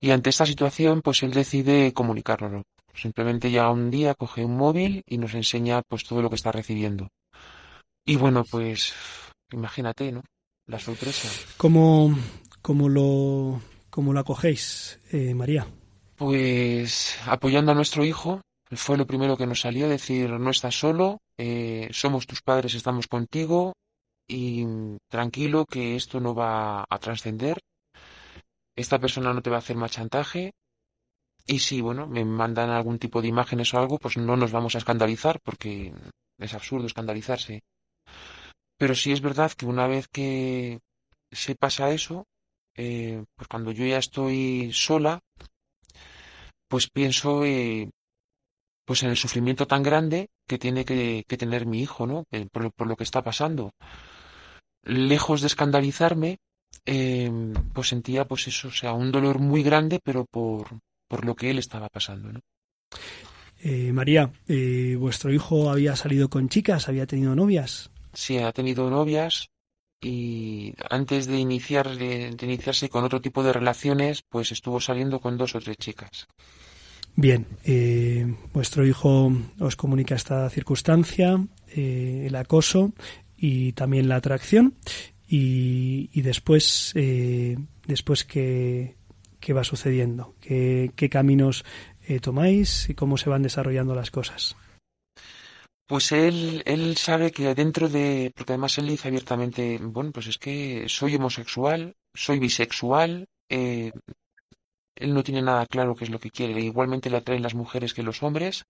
[0.00, 2.62] Y ante esta situación, pues él decide comunicárnoslo.
[2.94, 6.52] Simplemente ya un día coge un móvil y nos enseña pues todo lo que está
[6.52, 7.08] recibiendo.
[8.04, 8.92] Y bueno, pues
[9.52, 10.22] imagínate, ¿no?
[10.66, 11.28] La sorpresa.
[11.56, 12.16] ¿Cómo,
[12.62, 15.66] cómo lo, cómo lo acogéis, eh, María?
[16.16, 18.40] Pues apoyando a nuestro hijo,
[18.70, 23.06] fue lo primero que nos salió, decir, no estás solo, eh, somos tus padres, estamos
[23.06, 23.74] contigo
[24.28, 24.66] y
[25.08, 27.58] tranquilo que esto no va a trascender,
[28.74, 30.52] esta persona no te va a hacer más chantaje
[31.46, 34.74] y si, bueno, me mandan algún tipo de imágenes o algo, pues no nos vamos
[34.74, 35.92] a escandalizar porque
[36.38, 37.62] es absurdo escandalizarse.
[38.76, 40.80] Pero sí es verdad que una vez que
[41.30, 42.24] se pasa eso,
[42.74, 45.20] eh, pues cuando yo ya estoy sola,
[46.68, 47.90] pues pienso eh,
[48.86, 52.24] pues en el sufrimiento tan grande que tiene que, tener mi hijo, ¿no?
[52.30, 53.72] Eh, por, lo que está pasando.
[54.84, 56.38] Lejos de escandalizarme,
[56.84, 60.68] em, pues sentía, pues eso, o sea, un dolor muy grande, pero por,
[61.08, 62.40] por lo que él estaba pasando, ¿no?
[63.58, 66.88] Eh, María, eh, ¿vuestro hijo había salido con chicas?
[66.88, 67.90] ¿Había tenido novias?
[68.12, 69.48] Sí, ha tenido novias
[70.00, 75.36] y antes de, iniciar, de iniciarse con otro tipo de relaciones, pues estuvo saliendo con
[75.36, 76.28] dos o tres chicas.
[77.18, 81.42] Bien, eh, vuestro hijo os comunica esta circunstancia,
[81.74, 82.92] eh, el acoso
[83.38, 84.74] y también la atracción.
[85.26, 88.94] Y, después, eh, después ¿qué,
[89.48, 90.34] va sucediendo?
[90.40, 91.64] ¿Qué, caminos
[92.20, 94.54] tomáis y cómo se van desarrollando las cosas?
[95.86, 100.38] Pues él, él sabe que dentro de, porque además él dice abiertamente, bueno, pues es
[100.38, 103.26] que soy homosexual, soy bisexual,
[104.96, 106.60] él no tiene nada claro qué es lo que quiere.
[106.60, 108.64] Igualmente le atraen las mujeres que los hombres.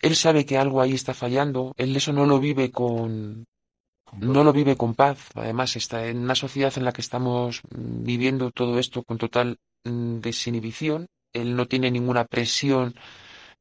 [0.00, 1.72] Él sabe que algo ahí está fallando.
[1.76, 3.46] Él eso no lo vive con,
[4.18, 5.30] no lo vive con paz.
[5.34, 10.18] Además, está en una sociedad en la que estamos viviendo todo esto con total mm,
[10.20, 11.06] desinhibición.
[11.32, 12.94] Él no tiene ninguna presión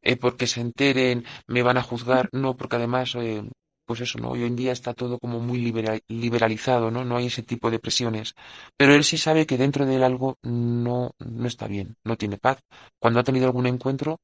[0.01, 2.29] eh, porque se enteren, me van a juzgar.
[2.31, 3.43] No, porque además, eh,
[3.85, 4.31] pues eso, ¿no?
[4.31, 5.59] Hoy en día está todo como muy
[6.07, 7.05] liberalizado, ¿no?
[7.05, 8.33] No hay ese tipo de presiones.
[8.77, 12.37] Pero él sí sabe que dentro de él algo no, no está bien, no tiene
[12.37, 12.59] paz.
[12.99, 14.19] Cuando ha tenido algún encuentro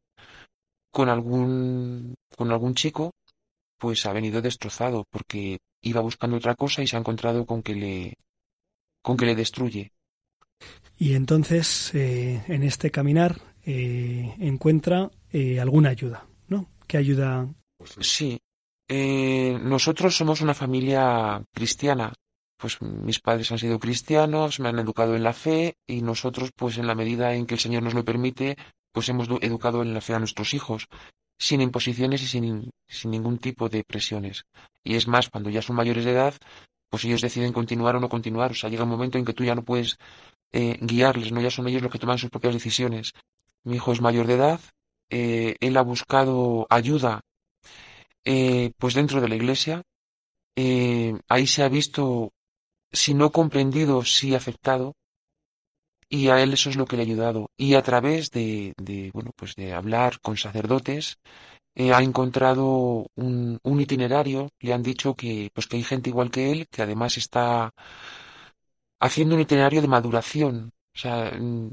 [0.92, 3.12] con algún, con algún chico,
[3.78, 7.76] pues ha venido destrozado porque iba buscando otra cosa y se ha encontrado con que
[7.76, 8.14] le,
[9.02, 9.92] con que le destruye.
[10.98, 16.70] Y entonces, eh, en este caminar, eh, encuentra eh, alguna ayuda, ¿no?
[16.88, 17.48] ¿Qué ayuda?
[18.00, 18.40] Sí.
[18.92, 22.14] Nosotros somos una familia cristiana.
[22.58, 26.78] Pues mis padres han sido cristianos, me han educado en la fe y nosotros, pues
[26.78, 28.58] en la medida en que el Señor nos lo permite,
[28.92, 30.88] pues hemos educado en la fe a nuestros hijos
[31.40, 34.44] sin imposiciones y sin, sin ningún tipo de presiones.
[34.84, 36.36] Y es más, cuando ya son mayores de edad,
[36.88, 38.52] pues ellos deciden continuar o no continuar.
[38.52, 39.98] O sea, llega un momento en que tú ya no puedes
[40.52, 41.42] eh, guiarles, ¿no?
[41.42, 43.14] Ya son ellos los que toman sus propias decisiones.
[43.64, 44.60] Mi hijo es mayor de edad,
[45.10, 47.22] eh, él ha buscado ayuda,
[48.26, 49.84] eh, pues dentro de la iglesia.
[51.28, 52.32] ahí se ha visto,
[52.92, 54.96] si no comprendido, sí aceptado
[56.12, 57.52] y a él eso es lo que le ha ayudado.
[57.58, 58.74] Y a través de,
[59.14, 61.18] bueno, pues de hablar con sacerdotes,
[61.76, 66.52] eh, ha encontrado un, itinerario, le han dicho que, pues que hay gente igual que
[66.52, 67.74] él, que además está
[69.00, 70.72] haciendo un itinerario de maduración.
[70.96, 71.72] O sea, mm,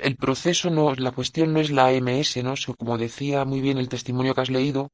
[0.00, 2.54] el proceso no, la cuestión no es la AMS, ¿no?
[2.78, 4.90] Como decía muy bien el testimonio que has leído,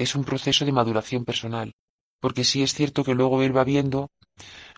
[0.00, 1.74] es un proceso de maduración personal.
[2.20, 4.08] Porque sí es cierto que luego él va viendo,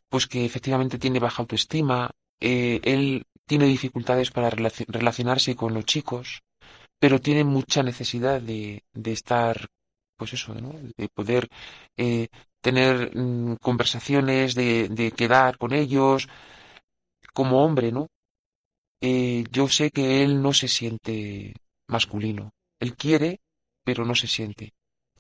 [0.09, 6.43] pues que efectivamente tiene baja autoestima, eh, él tiene dificultades para relacionarse con los chicos,
[6.99, 9.69] pero tiene mucha necesidad de, estar,
[10.17, 11.49] pues eso, de poder
[11.97, 12.29] eh,
[12.61, 16.29] tener mm, conversaciones, de, quedar con ellos,
[17.33, 18.09] como hombre, ¿no?
[19.01, 21.55] Eh, yo sé que él no se siente
[21.89, 22.53] masculino.
[22.81, 23.41] Él quiere,
[23.85, 24.73] pero no se siente.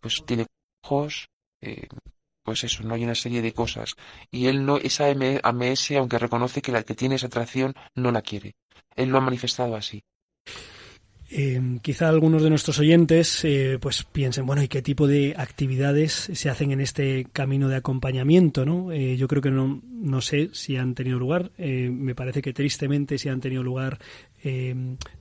[0.02, 0.46] Pues tiene
[0.82, 1.30] ojos,
[2.42, 3.94] pues eso, no hay una serie de cosas.
[4.30, 8.20] Y él no, esa AMS, aunque reconoce que la que tiene esa atracción, no la
[8.20, 8.56] quiere.
[8.96, 10.02] Él lo ha manifestado así.
[11.34, 16.30] Eh, quizá algunos de nuestros oyentes eh, pues piensen, bueno, ¿y qué tipo de actividades
[16.30, 18.66] se hacen en este camino de acompañamiento?
[18.66, 18.92] ¿no?
[18.92, 23.16] Eh, yo creo que no, no sé si han tenido lugar, me parece que tristemente
[23.16, 23.98] si han tenido lugar,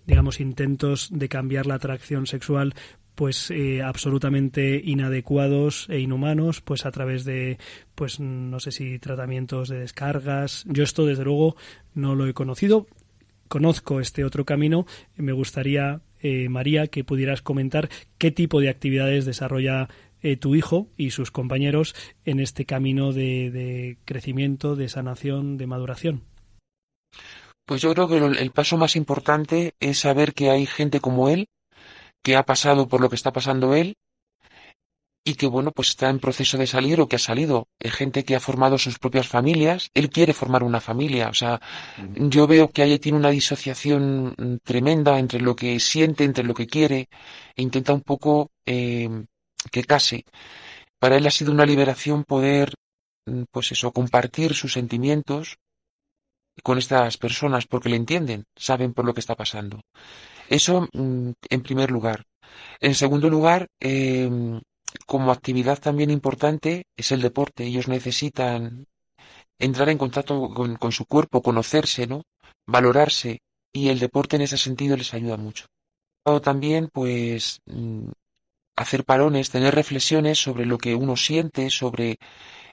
[0.05, 2.73] digamos, intentos de cambiar la atracción sexual
[3.15, 7.57] pues eh, absolutamente inadecuados e inhumanos pues a través de
[7.95, 10.63] pues no sé si tratamientos de descargas.
[10.67, 11.55] Yo esto desde luego
[11.93, 12.87] no lo he conocido.
[13.47, 14.85] Conozco este otro camino.
[15.17, 19.89] Me gustaría eh, María que pudieras comentar qué tipo de actividades desarrolla
[20.21, 21.95] eh, tu hijo y sus compañeros
[22.25, 26.23] en este camino de, de, crecimiento de sanación de maduración.
[27.65, 31.47] Pues yo creo que el paso más importante es saber que hay gente como él
[32.23, 33.95] que ha pasado por lo que está pasando él
[35.23, 37.67] y que bueno, pues está en proceso de salir o que ha salido.
[37.83, 41.61] Hay gente que ha formado sus propias familias, él quiere formar una familia, o sea,
[42.15, 46.67] yo veo que ahí tiene una disociación tremenda entre lo que siente, entre lo que
[46.67, 47.07] quiere,
[47.55, 49.09] e intenta un poco eh,
[49.71, 50.25] que case.
[50.99, 52.73] Para él ha sido una liberación poder,
[53.27, 55.57] mm, pues eso, compartir sus sentimientos
[56.63, 59.81] con estas personas porque le entienden, saben por lo que está pasando.
[60.51, 62.25] Eso mm, en primer lugar.
[62.81, 64.59] En segundo lugar, em,
[65.07, 67.63] como actividad también importante es el deporte.
[67.63, 68.85] Ellos necesitan
[69.59, 72.23] entrar en contacto con, su cuerpo, conocerse, ¿no?
[72.67, 73.39] Valorarse.
[73.71, 75.67] Y el deporte en ese sentido les ayuda mucho.
[76.43, 78.09] También, pues, mm,
[78.75, 82.17] hacer parones, tener reflexiones sobre lo que uno siente, sobre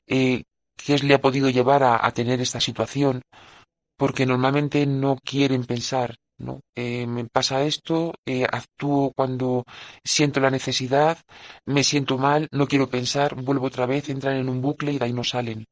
[0.08, 0.42] eh,
[0.76, 3.22] qué le ha podido llevar a tener esta situación,
[3.96, 6.61] porque normalmente no quieren pensar ¿no?
[6.77, 9.64] Eh, me pasa esto, eh, actúo cuando
[10.05, 11.18] siento la necesidad,
[11.66, 15.05] me siento mal, no quiero pensar, vuelvo otra vez, entran en un bucle y de
[15.05, 15.66] ahí no salen.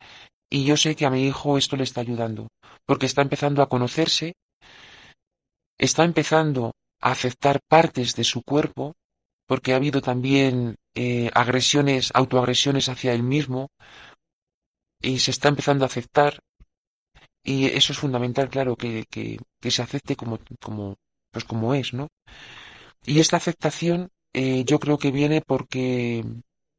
[0.51, 2.49] Y yo sé que a mi hijo esto le está ayudando,
[2.87, 4.35] porque está empezando a conocerse,
[5.79, 8.95] está empezando a aceptar partes de su cuerpo,
[9.47, 13.69] porque ha habido también eh, agresiones, autoagresiones hacia él mismo,
[15.01, 16.41] y se está empezando a aceptar,
[17.47, 20.97] y eso es fundamental, claro, que, que, se acepte como, como,
[21.31, 22.09] pues como es, ¿no?
[23.05, 26.25] Y esta aceptación eh, yo creo que viene porque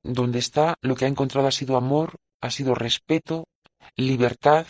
[0.03, 3.45] donde está lo que ha encontrado ha sido amor, ha sido respeto,
[3.95, 4.67] libertad,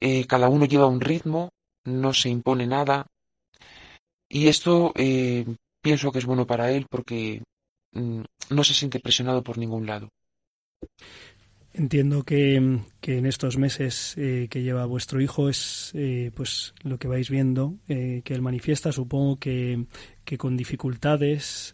[0.00, 1.50] eh, cada uno lleva un ritmo
[1.84, 3.06] no se impone nada.
[4.28, 5.44] Y esto eh,
[5.80, 7.42] pienso que es bueno para él porque
[7.92, 10.08] mm, no se siente presionado por ningún lado.
[11.74, 17.08] Entiendo que, en estos meses eh, que lleva vuestro hijo es eh, pues lo que
[17.08, 18.92] vais viendo eh, que él manifiesta.
[18.92, 19.86] Supongo que,
[20.24, 21.72] que con dificultades,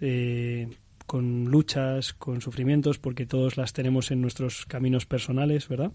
[1.06, 5.90] con luchas, con sufrimientos, porque todos las tenemos en nuestros caminos personales, ¿verdad?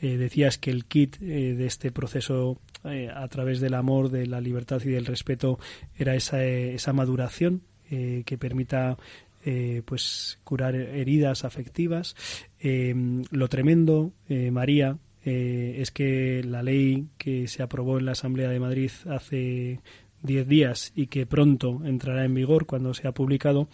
[0.00, 4.90] decías que el kit de este proceso a través del amor, de la libertad y
[4.90, 5.58] del respeto
[5.96, 8.96] era esa, esa maduración que permita
[9.44, 12.14] eh, pues curar heridas afectivas.
[12.60, 12.94] Eh,
[13.30, 18.58] lo tremendo, eh, María, es que la ley que se aprobó en la Asamblea de
[18.58, 19.78] Madrid hace
[20.20, 23.68] diez días y que pronto entrará en vigor cuando sea publicado,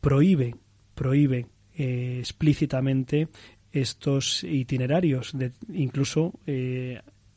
[0.00, 0.54] prohíbe,
[0.94, 1.44] prohíbe
[1.76, 3.28] explícitamente
[3.70, 5.34] estos itinerarios,
[5.70, 6.32] incluso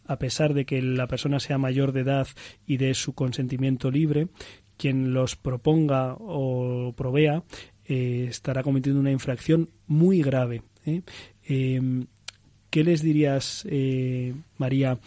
[0.10, 2.28] a pesar de que la persona sea mayor de edad
[2.66, 4.30] y de su consentimiento libre,
[4.80, 7.44] quien los proponga o provea
[7.86, 10.64] eh, estará cometiendo una infracción muy grave.
[10.86, 11.02] ¿eh?
[11.44, 12.06] Em,
[12.70, 14.98] ¿Qué les dirías, eh, María,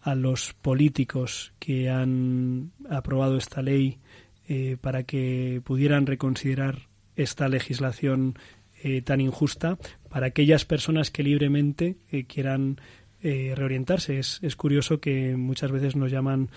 [0.00, 3.98] a los políticos que han aprobado esta ley
[4.80, 6.82] para que pudieran reconsiderar
[7.16, 8.38] esta legislación
[9.02, 9.76] tan injusta
[10.08, 11.96] para aquellas personas que libremente
[12.28, 12.80] quieran
[13.20, 14.20] reorientarse?
[14.20, 16.50] Es, es curioso que muchas veces nos llaman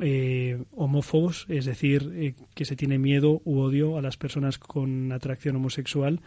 [0.00, 5.10] eh, homófobos, es decir, eh, que se tiene miedo u odio a las personas con
[5.12, 6.20] atracción homosexual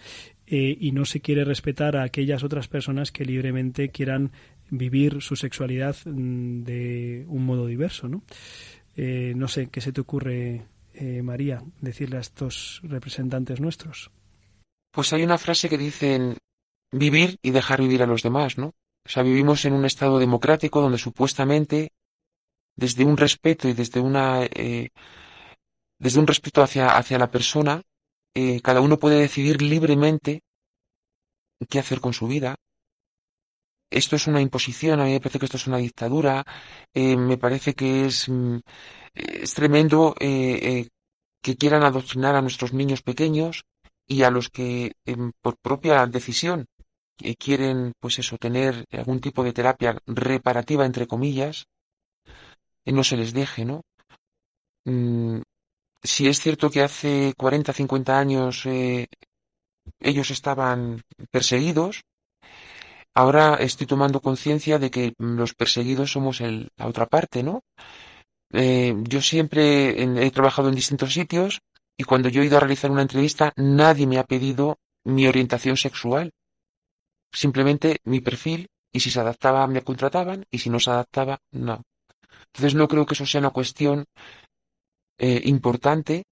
[0.48, 4.32] eh, y no se quiere respetar a aquellas otras personas que libremente quieran
[4.70, 8.24] vivir su sexualidad mm, de un modo diverso, ¿no?
[8.98, 10.66] no sé, ¿qué se te ocurre,
[11.24, 14.12] María, decirle a estos representantes nuestros?
[14.92, 16.36] Pues hay una frase que dicen
[16.92, 18.76] vivir y dejar vivir a los demás, ¿no?
[19.06, 21.94] O sea, vivimos en un estado democrático donde supuestamente
[22.76, 24.90] desde un respeto y desde una eh,
[26.00, 27.84] desde un respeto hacia, hacia la persona,
[28.34, 30.42] eh, cada uno puede decidir libremente
[31.70, 32.56] qué hacer con su vida.
[33.92, 36.44] Esto es una imposición, a mí me parece que esto es una dictadura,
[36.94, 38.60] eh, me parece que es, mm,
[39.14, 43.64] es tremendo que quieran adoctrinar a nuestros niños pequeños
[44.08, 44.94] y a los que
[45.42, 46.66] por propia decisión
[47.38, 51.66] quieren, pues eso, tener algún tipo de terapia reparativa, entre comillas,
[52.86, 53.82] no se les deje, ¿no?
[54.86, 55.42] Mm,
[56.04, 59.08] si es cierto que hace 40, 50 años eh,
[60.00, 62.02] ellos estaban perseguidos,
[63.14, 67.62] ahora estoy tomando conciencia de que los perseguidos somos el, la otra parte, ¿no?
[68.54, 71.60] Eh, yo siempre he trabajado en distintos sitios
[71.98, 75.78] y cuando yo he ido a realizar una entrevista nadie me ha pedido mi orientación
[75.78, 76.32] sexual,
[77.32, 81.84] simplemente mi perfil y si se adaptaba me contrataban y si no se adaptaba no.
[82.54, 84.06] Entonces no creo que eso sea una cuestión
[85.18, 86.24] eh, importante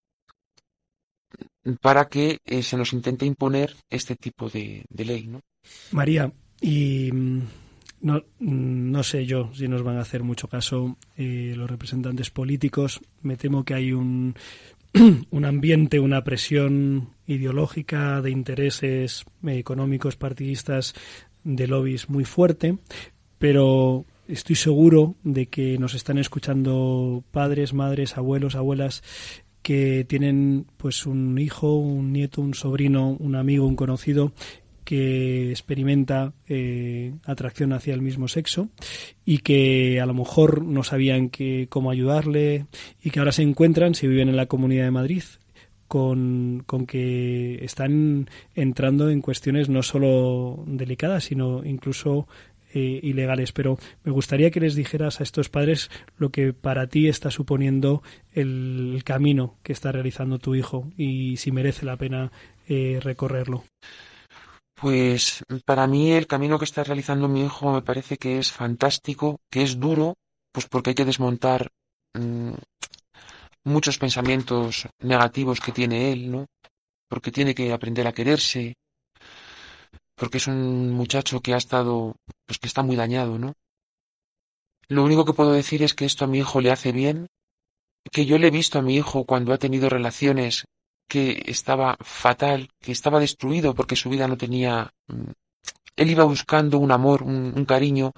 [1.81, 5.41] para que eh, se nos intente imponer este tipo de, ley, ¿no?
[5.91, 7.41] María, y mm,
[8.01, 12.31] no, mm, no, sé yo si nos van a hacer mucho caso eh, los representantes
[12.31, 12.99] políticos.
[13.21, 14.35] Me temo que hay un,
[15.29, 20.95] un ambiente, una presión ideológica de intereses económicos, partidistas,
[21.43, 22.77] de lobbies muy fuerte,
[23.37, 29.03] pero estoy seguro de que nos están escuchando padres, madres, abuelos, abuelas
[29.61, 34.31] que tienen pues un hijo, un nieto, un sobrino, un amigo, un conocido
[34.85, 38.69] que experimenta eh, atracción hacia el mismo sexo
[39.25, 42.65] y que a lo mejor no sabían que, cómo ayudarle
[43.03, 45.23] y que ahora se encuentran, si viven en la Comunidad de Madrid,
[45.87, 52.27] con, con, que están entrando en cuestiones no solo delicadas, sino incluso
[52.73, 53.51] eh, ilegales.
[53.51, 58.03] Pero me gustaría que les dijeras a estos padres lo que para ti está suponiendo
[58.31, 62.31] el camino que está realizando tu hijo y si merece la pena
[62.67, 63.63] eh, recorrerlo.
[64.75, 69.41] Pues para mí el camino que está realizando mi hijo me parece que es fantástico,
[69.51, 70.15] que es duro,
[70.53, 71.69] pues porque hay que desmontar
[72.13, 72.53] mm,
[73.65, 76.45] muchos pensamientos negativos que tiene él, ¿no?
[77.09, 78.75] Porque tiene que aprender a quererse,
[80.19, 83.53] porque es un muchacho que ha estado, pues que está muy dañado, ¿no?
[84.89, 87.27] Lo único que puedo decir es que esto a mi hijo le hace bien,
[88.11, 90.65] que yo le he visto a mi hijo cuando ha tenido relaciones
[91.07, 94.91] que estaba fatal, que estaba destruido porque su vida no tenía...
[95.07, 95.31] Mm,
[95.95, 98.13] él iba buscando un amor, un, cariño,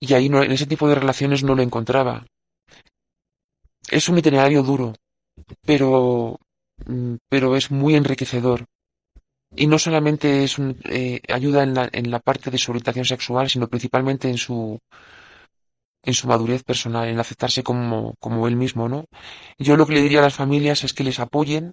[0.00, 2.26] y ahí no, en ese tipo de relaciones no lo encontraba.
[3.88, 4.94] Es un itinerario duro,
[5.62, 6.38] pero,
[6.86, 8.66] mm, pero es muy enriquecedor
[9.54, 13.04] y no solamente es un, eh, ayuda en la, en la parte de su orientación
[13.04, 14.78] sexual, sino principalmente en su
[16.02, 18.16] en su madurez personal, en aceptarse como,
[18.48, 19.04] él mismo, ¿no?
[19.58, 21.72] Yo lo que le diría a las familias es que les apoyen,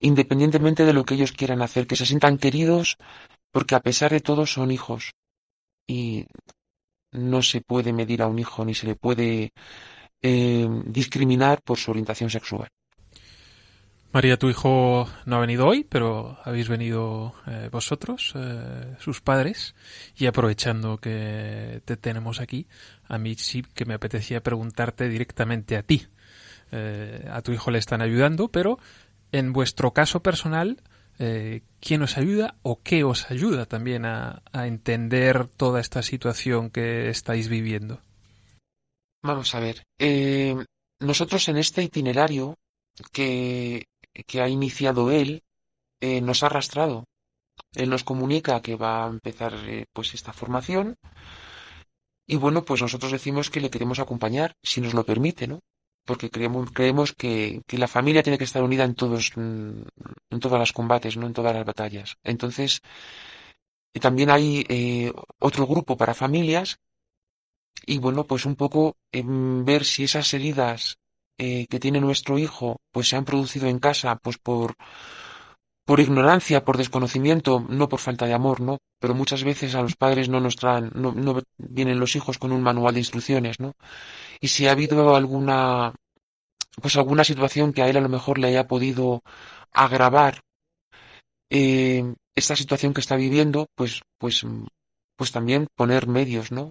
[0.00, 2.96] independientemente de lo que ellos quieran hacer, que se sientan queridos,
[3.52, 5.12] porque a pesar de todo son hijos.
[5.86, 6.26] Y
[7.12, 9.52] no se puede medir a un hijo ni se le puede
[10.22, 12.68] eh, discriminar por su orientación sexual.
[14.12, 19.74] María, tu hijo no ha venido hoy, pero habéis venido eh, vosotros, eh, sus padres,
[20.16, 22.66] y aprovechando que te tenemos aquí,
[23.06, 26.06] a mí sí que me apetecía preguntarte directamente a ti.
[26.72, 28.78] a tu hijo le están ayudando, pero
[29.32, 30.80] en vuestro caso personal,
[31.80, 37.48] ¿quién os ayuda o qué os ayuda también a entender toda esta situación que estáis
[37.48, 38.00] viviendo?
[39.22, 39.82] Vamos a ver.
[39.98, 40.56] Eh,
[41.00, 42.56] nosotros en este itinerario
[43.12, 43.84] que,
[44.26, 45.42] que ha iniciado él,
[46.00, 47.04] eh, nos ha arrastrado.
[47.74, 50.96] Él nos comunica que va a empezar eh, pues esta formación
[52.30, 55.58] y bueno, pues nosotros decimos que le queremos acompañar, si nos lo permite, ¿no?
[56.04, 59.82] Porque creemos, creemos que, que la familia tiene que estar unida en todos, mm,
[60.30, 62.18] en todas las combates, no en todas las batallas.
[62.22, 62.82] Entonces,
[64.00, 66.78] también hay eh, otro grupo para familias
[67.84, 70.99] y bueno, pues un poco ver si esas heridas
[71.44, 74.74] eh, que tiene nuestro hijo pues se han producido en casa pues por
[75.84, 78.78] por ignorancia, por desconocimiento, no por falta de amor, ¿no?
[79.00, 82.52] Pero muchas veces a los padres no nos traen, no, no vienen los hijos con
[82.52, 83.72] un manual de instrucciones, ¿no?
[84.40, 85.92] Y si ha habido alguna,
[86.80, 89.22] pues alguna situación que a él a lo mejor le haya podido
[89.72, 90.42] agravar
[91.50, 92.04] eh,
[92.36, 94.46] esta situación que está viviendo, pues, pues,
[95.16, 96.70] pues también poner medios, ¿no?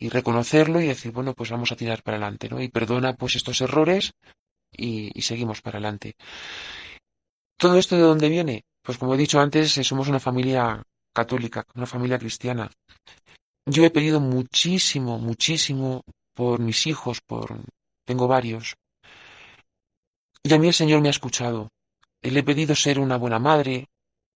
[0.00, 2.60] Y reconocerlo y decir, bueno, pues vamos a tirar para adelante, ¿no?
[2.60, 4.12] Y perdona pues estos errores
[4.72, 6.16] y, seguimos para adelante.
[7.58, 8.64] ¿Todo esto de dónde viene?
[8.82, 10.82] Pues como he dicho antes, eh, somos una familia
[11.12, 12.70] católica, una familia cristiana.
[13.66, 16.02] Yo he pedido muchísimo, muchísimo
[16.34, 17.60] por mis hijos, por
[18.06, 18.76] tengo varios.
[20.42, 21.68] Y a mí el Señor me ha escuchado.
[22.22, 23.88] Le he pedido ser una buena madre,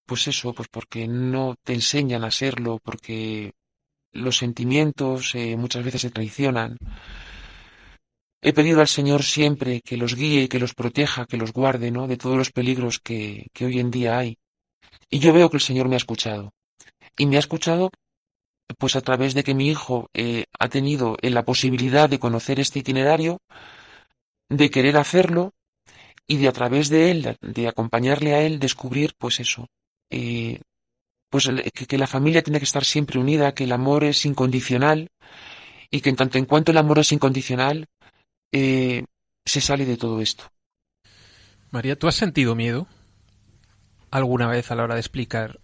[0.04, 3.54] pues eso, pues porque no te enseñan a serlo, porque
[4.14, 6.78] los sentimientos eh, muchas veces se traicionan.
[8.40, 12.06] He pedido al Señor siempre que los guíe, que los proteja, que los guarde, ¿no?
[12.06, 14.36] De todos los peligros que, que hoy en día hay.
[15.10, 16.52] Y yo veo que el Señor me ha escuchado.
[17.16, 17.90] Y me ha escuchado,
[18.78, 22.60] pues a través de que mi hijo eh, ha tenido eh, la posibilidad de conocer
[22.60, 23.38] este itinerario,
[24.48, 25.52] de querer hacerlo
[26.26, 29.68] y de a través de él, de acompañarle a él, descubrir, pues eso,
[30.10, 30.60] eh,
[31.35, 31.51] pues
[31.89, 35.11] que, la familia tiene que estar siempre unida, que el amor es incondicional
[35.91, 37.89] y que en tanto en cuanto el amor es incondicional,
[38.53, 39.05] eh,
[39.45, 40.45] se sale de todo esto.
[41.72, 42.87] María, ¿tú has sentido miedo
[44.12, 45.59] alguna vez a la hora de explicar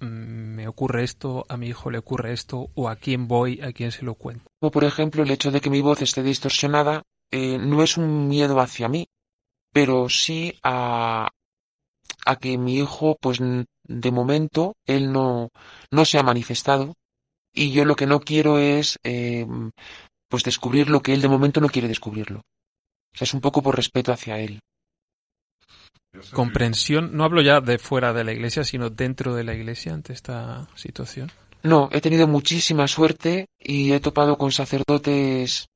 [0.00, 3.74] mm, me ocurre esto, a mi hijo le ocurre esto, o a quién voy, a
[3.74, 4.46] quién se lo cuento?
[4.62, 8.28] O por ejemplo, el hecho de que mi voz esté distorsionada eh, no es un
[8.28, 9.08] miedo hacia mí,
[9.74, 11.28] pero sí a,
[12.24, 13.42] a que mi hijo, pues
[13.84, 15.50] de momento, él no,
[15.90, 16.94] no se ha manifestado
[17.52, 19.46] y yo lo que no quiero es, eh,
[20.28, 22.40] pues descubrir lo que él de momento no quiere descubrirlo.
[22.40, 24.60] O sea, es un poco por respeto hacia él.
[26.32, 30.12] Comprensión, no hablo ya de fuera de la iglesia, sino dentro de la iglesia ante
[30.12, 31.30] esta situación.
[31.62, 35.68] No, he tenido muchísima suerte y he topado con sacerdotes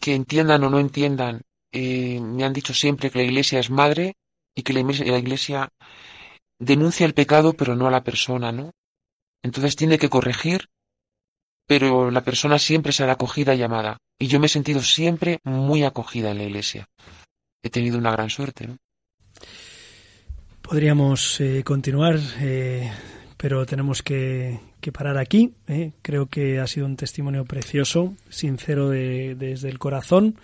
[0.00, 1.42] que entiendan o no entiendan.
[1.72, 4.14] Eh, me han dicho siempre que la iglesia es madre
[4.54, 5.68] y que la iglesia,
[6.64, 8.72] denuncia el pecado pero no a la persona, ¿no?
[9.42, 10.68] Entonces tiene que corregir,
[11.66, 13.98] pero la persona siempre será acogida y llamada.
[14.18, 16.86] Y yo me he sentido siempre muy acogida en la iglesia.
[17.62, 18.76] He tenido una gran suerte, ¿no?
[20.62, 22.90] Podríamos eh, continuar, eh,
[23.36, 24.60] pero tenemos que,
[24.92, 25.52] parar aquí.
[25.68, 25.92] ¿eh?
[26.00, 30.38] Creo que ha sido un testimonio precioso, sincero desde el corazón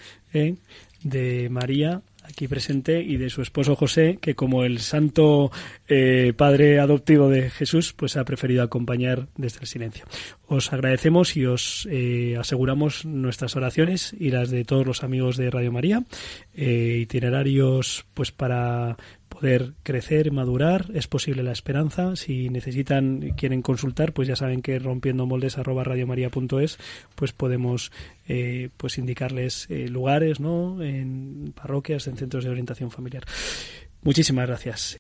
[1.02, 5.50] de María aquí presente y de su esposo José, que como el santo
[5.88, 10.04] eh, padre adoptivo de Jesús, pues ha preferido acompañar desde el silencio.
[10.46, 15.50] Os agradecemos y os eh, aseguramos nuestras oraciones y las de todos los amigos de
[15.50, 16.04] Radio María,
[16.54, 18.96] eh, itinerarios pues para
[19.40, 22.14] poder crecer, madurar, es posible la esperanza.
[22.14, 25.82] Si necesitan, quieren consultar, pues ya saben que rompiendo moldes arroba
[27.14, 27.90] pues podemos
[28.28, 30.82] eh, pues indicarles eh, lugares, ¿no?
[30.82, 33.24] En parroquias, en centros de orientación familiar.
[34.02, 34.98] Muchísimas gracias.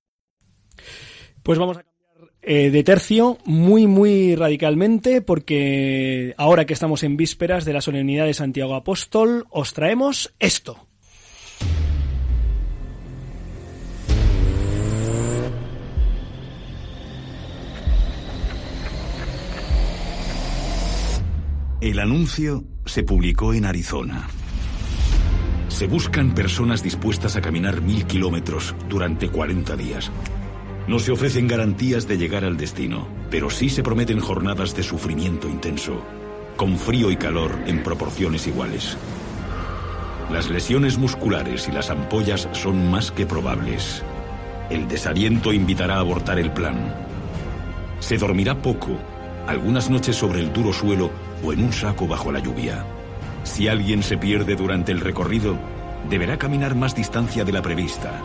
[1.42, 7.18] Pues vamos a cambiar eh, de tercio muy, muy radicalmente, porque ahora que estamos en
[7.18, 10.89] vísperas de la solemnidad de Santiago Apóstol, os traemos esto.
[21.80, 24.28] El anuncio se publicó en Arizona.
[25.68, 30.10] Se buscan personas dispuestas a caminar mil kilómetros durante 40 días.
[30.86, 35.48] No se ofrecen garantías de llegar al destino, pero sí se prometen jornadas de sufrimiento
[35.48, 36.04] intenso,
[36.54, 38.98] con frío y calor en proporciones iguales.
[40.30, 44.02] Las lesiones musculares y las ampollas son más que probables.
[44.68, 46.94] El desaliento invitará a abortar el plan.
[48.00, 48.98] Se dormirá poco,
[49.46, 51.10] algunas noches sobre el duro suelo
[51.44, 52.84] o en un saco bajo la lluvia.
[53.42, 55.56] Si alguien se pierde durante el recorrido,
[56.08, 58.22] deberá caminar más distancia de la prevista.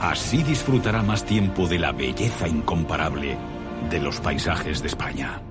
[0.00, 3.36] Así disfrutará más tiempo de la belleza incomparable
[3.90, 5.42] de los paisajes de España.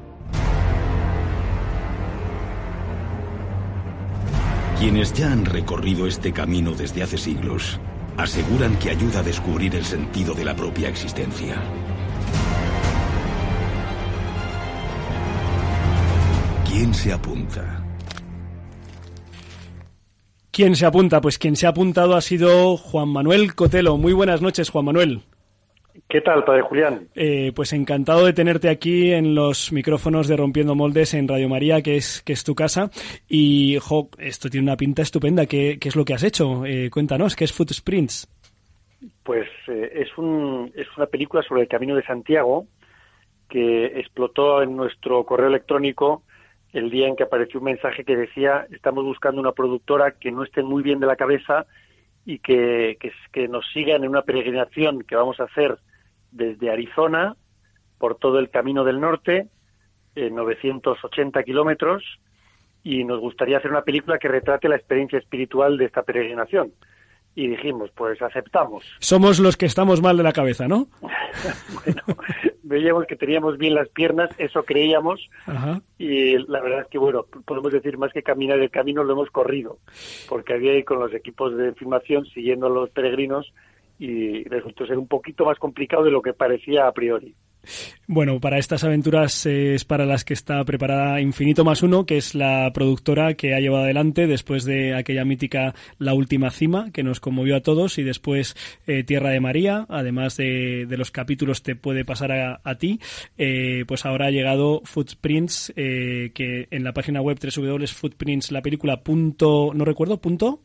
[4.79, 7.79] Quienes ya han recorrido este camino desde hace siglos
[8.17, 11.55] aseguran que ayuda a descubrir el sentido de la propia existencia.
[16.79, 17.83] ¿Quién se apunta?
[20.49, 21.19] ¿Quién se apunta?
[21.19, 23.97] Pues quien se ha apuntado ha sido Juan Manuel Cotelo.
[23.97, 25.19] Muy buenas noches, Juan Manuel.
[26.07, 27.09] ¿Qué tal, padre Julián?
[27.15, 31.81] Eh, pues encantado de tenerte aquí en los micrófonos de Rompiendo Moldes en Radio María,
[31.81, 32.89] que es, que es tu casa.
[33.27, 35.47] Y, jo, esto tiene una pinta estupenda.
[35.47, 36.65] ¿Qué, qué es lo que has hecho?
[36.65, 38.25] Eh, cuéntanos, ¿qué es Footsprints?
[39.23, 42.67] Pues eh, es, un, es una película sobre el Camino de Santiago
[43.49, 46.23] que explotó en nuestro correo electrónico
[46.73, 50.43] el día en que apareció un mensaje que decía estamos buscando una productora que no
[50.43, 51.65] esté muy bien de la cabeza
[52.25, 55.79] y que, que, que nos sigan en una peregrinación que vamos a hacer
[56.31, 57.35] desde Arizona
[57.97, 59.47] por todo el camino del norte,
[60.15, 62.03] en 980 kilómetros,
[62.83, 66.71] y nos gustaría hacer una película que retrate la experiencia espiritual de esta peregrinación.
[67.35, 68.83] Y dijimos, pues aceptamos.
[68.99, 70.87] Somos los que estamos mal de la cabeza, ¿no?
[71.01, 72.01] bueno,
[72.69, 75.81] veíamos que teníamos bien las piernas, eso creíamos, Ajá.
[75.97, 79.31] y la verdad es que, bueno, podemos decir más que caminar el camino lo hemos
[79.31, 79.79] corrido,
[80.29, 83.51] porque había ahí con los equipos de filmación siguiendo a los peregrinos
[83.97, 87.35] y resultó ser un poquito más complicado de lo que parecía a priori.
[88.11, 92.33] Bueno, para estas aventuras es para las que está preparada Infinito más uno, que es
[92.33, 97.19] la productora que ha llevado adelante después de aquella mítica La Última Cima, que nos
[97.19, 98.55] conmovió a todos, y después
[98.87, 102.99] eh, Tierra de María, además de, los capítulos Te puede pasar a, ti,
[103.37, 109.03] eh, pues ahora ha llegado Footprints, eh, que en la página web www.footprints, la película
[109.03, 110.63] punto, no recuerdo, punto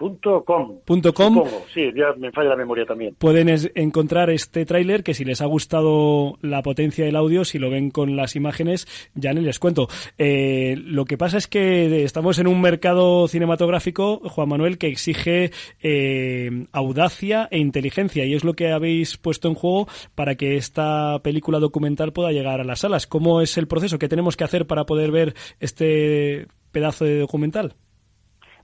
[0.00, 0.80] Punto com.
[0.86, 1.34] Punto com.
[1.34, 1.66] Supongo.
[1.74, 3.14] Sí, ya me falla la memoria también.
[3.16, 7.58] Pueden es, encontrar este tráiler que si les ha gustado la potencia del audio, si
[7.58, 9.88] lo ven con las imágenes, ya ni les cuento.
[10.16, 15.50] Eh, lo que pasa es que estamos en un mercado cinematográfico, Juan Manuel, que exige
[15.82, 21.18] eh, audacia e inteligencia y es lo que habéis puesto en juego para que esta
[21.22, 23.06] película documental pueda llegar a las salas.
[23.06, 23.98] ¿Cómo es el proceso?
[23.98, 27.74] ¿Qué tenemos que hacer para poder ver este pedazo de documental?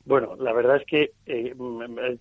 [0.07, 1.55] Bueno, la verdad es que eh,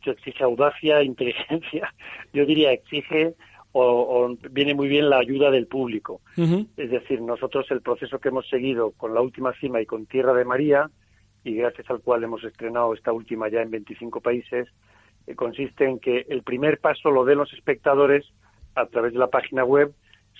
[0.05, 1.93] exige audacia, inteligencia.
[2.33, 3.35] Yo diría exige
[3.71, 6.21] o, o, viene muy bien la ayuda del público.
[6.35, 6.67] Uh -huh.
[6.77, 10.33] Es decir, nosotros el proceso que hemos seguido con la última cima y con Tierra
[10.33, 10.89] de María,
[11.43, 14.67] y gracias al cual hemos estrenado esta última ya en 25 países,
[15.27, 18.25] eh, consiste en que el primer paso lo den los espectadores
[18.75, 19.93] a través de la página web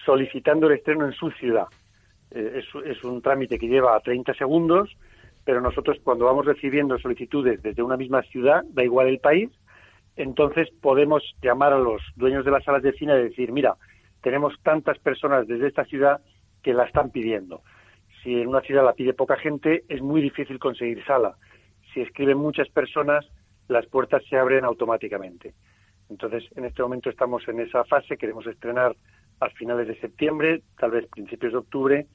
[0.05, 1.67] solicitando el estreno en su ciudad.
[2.31, 4.89] Eh, es, es un trámite que lleva 30 segundos
[5.45, 9.49] pero nosotros cuando vamos recibiendo solicitudes desde una misma ciudad, da igual el país,
[10.15, 13.75] entonces podemos llamar a los dueños de las salas de cine y decir, mira,
[14.21, 16.19] tenemos tantas personas desde esta ciudad
[16.63, 17.61] que la están pidiendo.
[18.23, 21.35] Si en una ciudad la pide poca gente, es muy difícil conseguir sala.
[21.93, 23.23] Si escriben muchas personas,
[23.67, 25.53] las puertas se abren automáticamente.
[26.09, 28.95] Entonces, en este momento estamos en esa fase, queremos estrenar
[29.39, 32.07] a finales de septiembre, tal vez principios de octubre,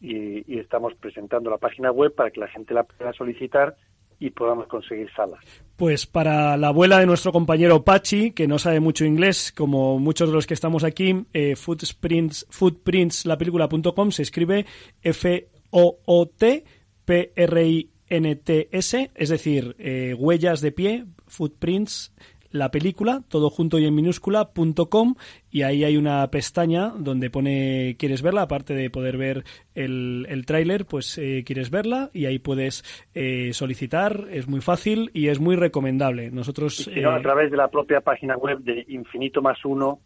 [0.00, 3.76] y, estamos presentando la página web para que la gente la pueda solicitar
[4.20, 5.38] y podamos conseguir salas.
[5.76, 10.28] Pues para la abuela de nuestro compañero Pachi, que no sabe mucho inglés, como muchos
[10.28, 14.66] de los que estamos aquí, eh, Footprints, footprintslapelícula.com se escribe
[15.02, 15.50] F-O-O-T-P-R-I-N-T-S,
[19.14, 22.12] es decir, eh, huellas de pie, footprints,
[22.50, 25.14] la película, todo junto y en minúscula, punto com,
[25.50, 29.44] y ahí hay una pestaña donde pone quieres verla, aparte de poder ver
[29.74, 32.84] el, el tráiler, pues eh, quieres verla y ahí puedes
[33.14, 36.30] eh, solicitar, es muy fácil y es muy recomendable.
[36.30, 36.76] Nosotros...
[36.76, 40.00] Si no, a través de la propia página web de Infinito más uno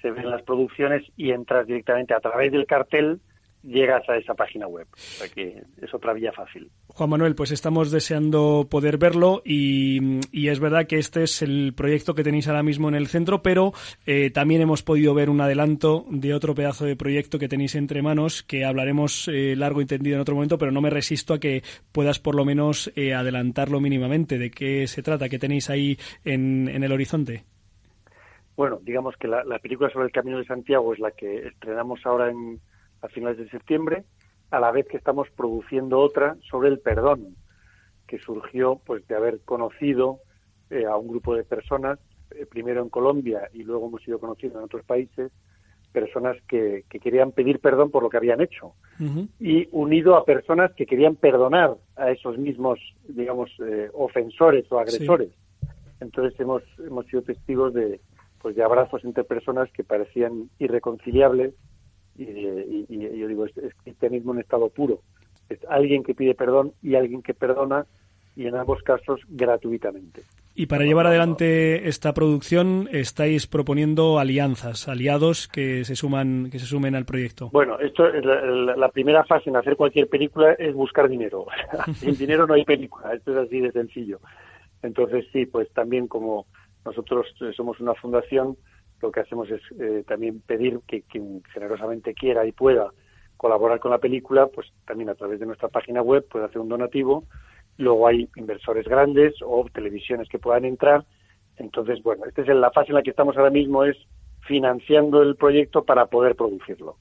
[0.00, 3.20] se ven las producciones y entras directamente a través del cartel
[3.62, 4.86] llegas a esa página web.
[4.92, 6.70] O sea que es otra vía fácil.
[6.88, 11.72] Juan Manuel, pues estamos deseando poder verlo y, y es verdad que este es el
[11.74, 13.72] proyecto que tenéis ahora mismo en el centro, pero
[14.06, 18.02] eh, también hemos podido ver un adelanto de otro pedazo de proyecto que tenéis entre
[18.02, 21.40] manos, que hablaremos eh, largo y tendido en otro momento, pero no me resisto a
[21.40, 24.38] que puedas por lo menos eh, adelantarlo mínimamente.
[24.38, 25.28] ¿De qué se trata?
[25.28, 27.44] ¿Qué tenéis ahí en, en el horizonte?
[28.56, 32.00] Bueno, digamos que la, la película sobre el Camino de Santiago es la que estrenamos
[32.04, 32.60] ahora en
[33.02, 34.04] a finales de septiembre,
[34.50, 37.36] a la vez que estamos produciendo otra sobre el perdón,
[38.06, 40.20] que surgió pues de haber conocido
[40.70, 41.98] eh, a un grupo de personas,
[42.30, 45.32] eh, primero en Colombia y luego hemos sido conocidos en otros países,
[45.92, 48.74] personas que, que querían pedir perdón por lo que habían hecho.
[49.40, 52.78] Y unido a personas que querían perdonar a esos mismos,
[53.08, 55.30] digamos, eh, ofensores o agresores.
[56.00, 58.00] Entonces hemos, hemos sido testigos de,
[58.40, 61.54] pues, de abrazos entre personas que parecían irreconciliables
[62.16, 65.00] y, y- y yo digo, es, es cristianismo en estado puro.
[65.48, 67.86] Es alguien que pide perdón y alguien que perdona
[68.34, 70.22] y en ambos casos gratuitamente.
[70.54, 76.66] Y para llevar adelante esta producción estáis proponiendo alianzas, aliados que se suman que se
[76.66, 77.48] sumen al proyecto.
[77.52, 81.46] Bueno, esto es la, la- la primera fase en hacer cualquier película es buscar dinero.
[81.94, 84.20] Sin dinero no hay película, esto es así de sencillo.
[84.82, 86.46] Entonces sí, pues también como
[86.84, 88.56] nosotros somos una fundación,
[89.02, 92.92] lo que hacemos es eh, también pedir que quien generosamente quiera y pueda
[93.36, 96.68] colaborar con la película, pues también a través de nuestra página web puede hacer un
[96.68, 97.24] donativo.
[97.76, 101.04] Luego hay inversores grandes o televisiones que puedan entrar.
[101.56, 103.96] Entonces, bueno, esta es la fase en la que estamos ahora mismo, es
[104.46, 106.96] financiando el proyecto para poder producirlo.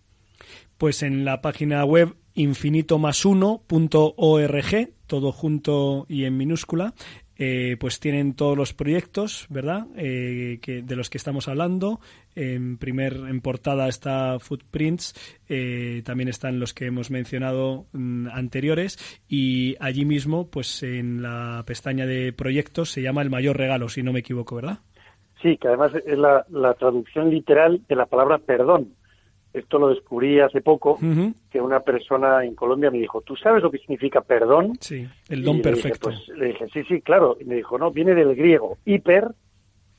[0.78, 6.96] Pues en la página web infinitomas1.org, todo junto y en minúscula,
[7.44, 9.88] eh, pues tienen todos los proyectos, ¿verdad?
[9.96, 12.00] Eh, que, de los que estamos hablando.
[12.36, 19.24] En primer, en portada está Footprints, eh, también están los que hemos mencionado mm, anteriores
[19.28, 24.04] y allí mismo, pues en la pestaña de proyectos se llama El Mayor Regalo, si
[24.04, 24.78] no me equivoco, ¿verdad?
[25.42, 28.94] Sí, que además es la, la traducción literal de la palabra perdón.
[29.54, 30.98] Esto lo descubrí hace poco,
[31.50, 34.78] que una persona en Colombia me dijo, ¿tú sabes lo que significa perdón?
[34.80, 36.10] Sí, el Y don le dije, perfecto.
[36.10, 37.38] pues, le dije, sí, sí, claro.
[37.40, 39.28] Y me dijo, no, viene del griego hiper,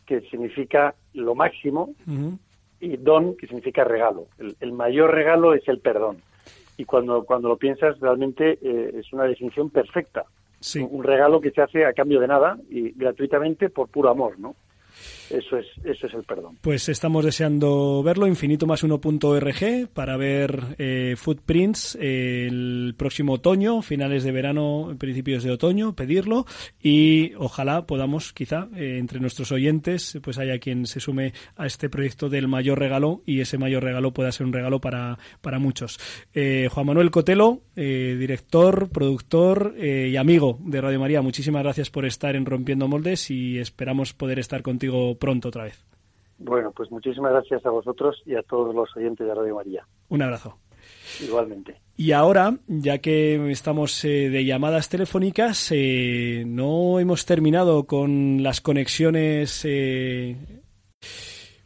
[0.07, 1.95] que significa lo máximo,
[2.81, 4.27] y don, que significa regalo.
[4.39, 6.17] El, el mayor regalo es el perdón.
[6.79, 10.25] Y cuando, cuando lo piensas, realmente eh, es una definición perfecta.
[10.59, 10.87] Sí.
[10.91, 14.57] Un regalo que se hace a cambio de nada y gratuitamente por puro amor, ¿no?
[15.33, 16.59] Eso es, eso es el perdón.
[16.61, 24.33] Pues estamos deseando verlo, infinitomas1.org, para ver eh, Footprints eh, el próximo otoño, finales de
[24.33, 26.45] verano, principios de otoño, pedirlo
[26.83, 31.89] y ojalá podamos, quizá, eh, entre nuestros oyentes, pues haya quien se sume a este
[31.89, 35.99] proyecto del mayor regalo y ese mayor regalo pueda ser un regalo para, para muchos.
[36.35, 42.37] Eh, Juan Manuel Cotelo, director, productor y amigo de Radio María, muchísimas gracias por estar
[42.37, 45.79] en Rompiendo Moldes y esperamos poder estar contigo pronto otra vez.
[46.39, 49.87] Bueno, pues muchísimas gracias a vosotros y a todos los oyentes de Radio María.
[50.09, 50.59] Un abrazo.
[51.21, 51.77] Igualmente.
[51.97, 58.61] Y ahora, ya que estamos eh, de llamadas telefónicas, eh, no hemos terminado con las
[58.61, 59.61] conexiones.
[59.65, 60.37] eh,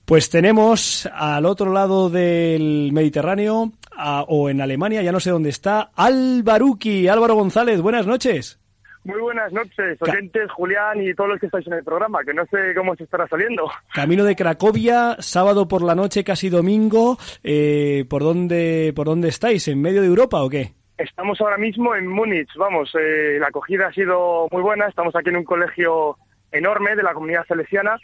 [0.05, 5.49] pues tenemos al otro lado del Mediterráneo a- o en Alemania, ya no sé dónde
[5.51, 7.81] está, Alvaruki, Álvaro González.
[7.81, 8.61] Buenas noches.
[9.07, 12.45] Muy buenas noches, oyentes, Julián y todos los que estáis en el programa, que no
[12.47, 13.71] sé cómo se estará saliendo.
[13.95, 17.17] Camino de Cracovia, sábado por la noche, casi domingo.
[17.45, 19.69] Eh, ¿por dónde por dónde estáis?
[19.69, 20.73] ¿En medio de Europa o qué?
[20.99, 25.29] Estamos ahora mismo en Múnich, vamos, eh, la acogida ha sido muy buena, estamos aquí
[25.29, 26.17] en un colegio
[26.51, 27.99] enorme de la comunidad salesiana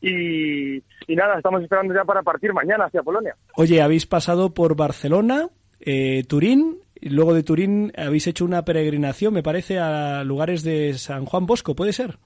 [0.00, 3.34] y, y nada, estamos esperando ya para partir mañana hacia Polonia.
[3.56, 5.48] Oye, habéis pasado por Barcelona,
[5.80, 6.78] eh, Turín,
[7.08, 11.74] luego de Turín habéis hecho una peregrinación, me parece, a lugares de San Juan Bosco,
[11.74, 12.18] ¿puede ser?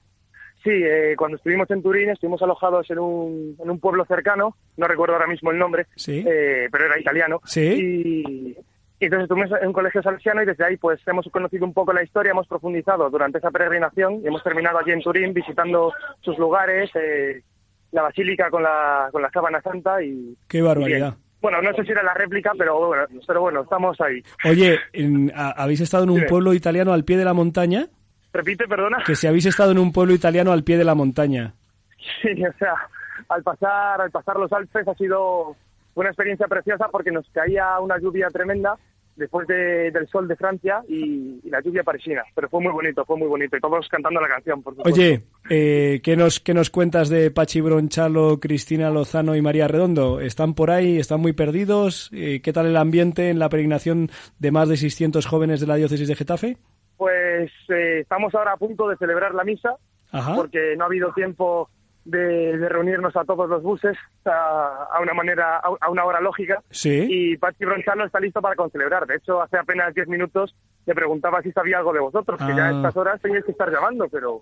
[0.63, 4.87] Sí, eh, cuando estuvimos en Turín estuvimos alojados en un, en un pueblo cercano, no
[4.87, 6.23] recuerdo ahora mismo el nombre, Sí.
[6.27, 7.41] eh, pero era italiano.
[7.45, 7.61] Sí.
[7.61, 8.57] Y,
[8.99, 11.93] y entonces estuvimos en un colegio salesiano y desde ahí pues hemos conocido un poco
[11.93, 16.37] la historia, hemos profundizado durante esa peregrinación y hemos terminado allí en Turín visitando sus
[16.37, 17.41] lugares, eh,
[17.91, 20.37] la basílica con la, con la sábana santa y...
[20.47, 21.13] Qué barbaridad.
[21.17, 21.30] bien.
[21.41, 24.21] Bueno, no sé si era la réplica, pero bueno, pero bueno estamos ahí.
[24.45, 26.27] Oye, en- a- ¿habéis estado en un Dime.
[26.29, 27.87] pueblo italiano al pie de la montaña?
[28.33, 28.99] Repite, perdona.
[29.05, 31.53] Que si habéis estado en un pueblo italiano al pie de la montaña.
[32.21, 32.75] Sí, o sea,
[33.29, 35.55] al pasar, al pasar los Alpes ha sido
[35.95, 38.77] una experiencia preciosa porque nos caía una lluvia tremenda
[39.15, 42.23] después de- del sol de Francia y, y la lluvia parisina.
[42.33, 43.57] Pero fue muy bonito, fue muy bonito.
[43.57, 44.99] Y todos cantando la canción, por supuesto.
[44.99, 50.19] Oye, eh, ¿qué, nos, ¿qué nos cuentas de Pachi Bronchalo, Cristina Lozano y María Redondo?
[50.19, 50.97] ¿Están por ahí?
[50.97, 52.09] ¿Están muy perdidos?
[52.13, 54.09] Eh, ¿Qué tal el ambiente en la peregrinación
[54.39, 56.57] de más de 600 jóvenes de la diócesis de Getafe?
[56.97, 59.75] Pues eh, estamos ahora a punto de celebrar la misa,
[60.11, 60.35] Ajá.
[60.35, 61.69] porque no ha habido tiempo
[62.05, 63.95] de, de reunirnos a todos los buses
[64.25, 66.61] a, a una manera, a, a una hora lógica.
[66.71, 67.05] Sí.
[67.09, 69.05] Y Pachi Bronchalo está listo para concelebrar.
[69.05, 72.65] De hecho, hace apenas 10 minutos le preguntaba si sabía algo de vosotros, que ya
[72.65, 72.75] a Ah.
[72.77, 74.41] estas horas teníais que estar llamando, pero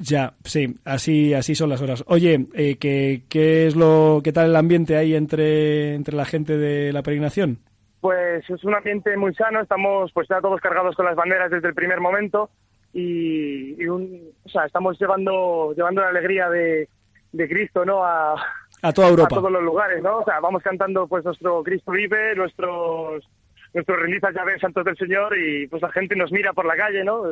[0.00, 2.04] Ya, sí, así, así son las horas.
[2.08, 6.56] Oye, eh, ¿qué, qué es lo, ¿qué tal el ambiente ahí entre, entre la gente
[6.58, 7.58] de la peregrinación?
[8.00, 11.68] Pues es un ambiente muy sano, estamos pues ya todos cargados con las banderas desde
[11.68, 12.50] el primer momento
[12.92, 16.88] y, y un, o sea, estamos llevando llevando la alegría de,
[17.32, 18.04] de Cristo, ¿no?
[18.04, 18.34] A,
[18.82, 19.36] A toda Europa.
[19.36, 20.18] a todos los lugares, ¿no?
[20.18, 23.28] O sea, vamos cantando pues nuestro Cristo vive, nuestros
[23.74, 26.76] nuestros rendizas ya ven santos del Señor y pues la gente nos mira por la
[26.76, 27.22] calle, ¿no?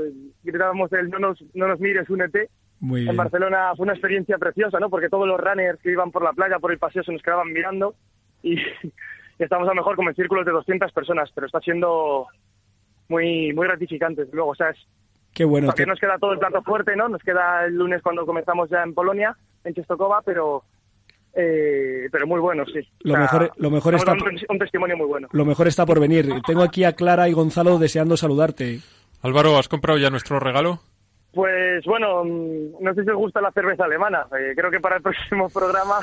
[0.43, 2.51] Gritábamos el no nos no nos mires, únete.
[2.81, 3.11] Muy bien.
[3.11, 4.91] En Barcelona fue una experiencia preciosa, ¿no?
[4.91, 7.53] Porque todos los runners que iban por la playa, por el paseo, se nos quedaban
[7.53, 7.95] mirando
[8.43, 8.93] y, y
[9.39, 12.27] estamos a lo mejor como en círculos de 200 personas, pero está siendo
[13.09, 14.27] muy muy gratificante.
[14.33, 14.79] Luego, o sea, es,
[15.37, 15.71] Qué bueno.
[15.75, 17.09] te- nos queda todo el plato fuerte, ¿no?
[17.11, 20.65] Nos queda el lunes cuando comenzamos ya en Polonia, en Czestochowa, pero
[21.35, 22.81] eh, pero muy bueno, sí.
[23.01, 25.29] Lo mejor- lo mejor está- un, un testimonio muy bueno.
[25.33, 26.27] Lo mejor está por venir.
[26.47, 28.81] Tengo aquí a Clara y Gonzalo deseando saludarte.
[29.21, 30.81] Álvaro, ¿has comprado ya nuestro regalo?
[31.35, 34.27] Pues bueno, mm, no sé si os gusta la cerveza alemana.
[34.41, 35.97] Eh, creo que para el próximo programa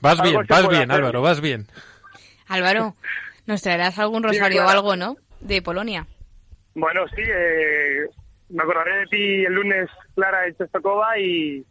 [0.00, 0.92] Vas bien, vas bien, hacer.
[0.92, 1.66] Álvaro, vas bien.
[2.46, 2.94] Álvaro,
[3.46, 4.68] ¿nos traerás algún rosario claro.
[4.68, 5.16] o algo, no?
[5.40, 6.06] De Polonia.
[6.74, 8.06] Bueno, sí, eh,
[8.48, 11.64] me acordaré de ti el lunes, Clara, en Czestochowa y,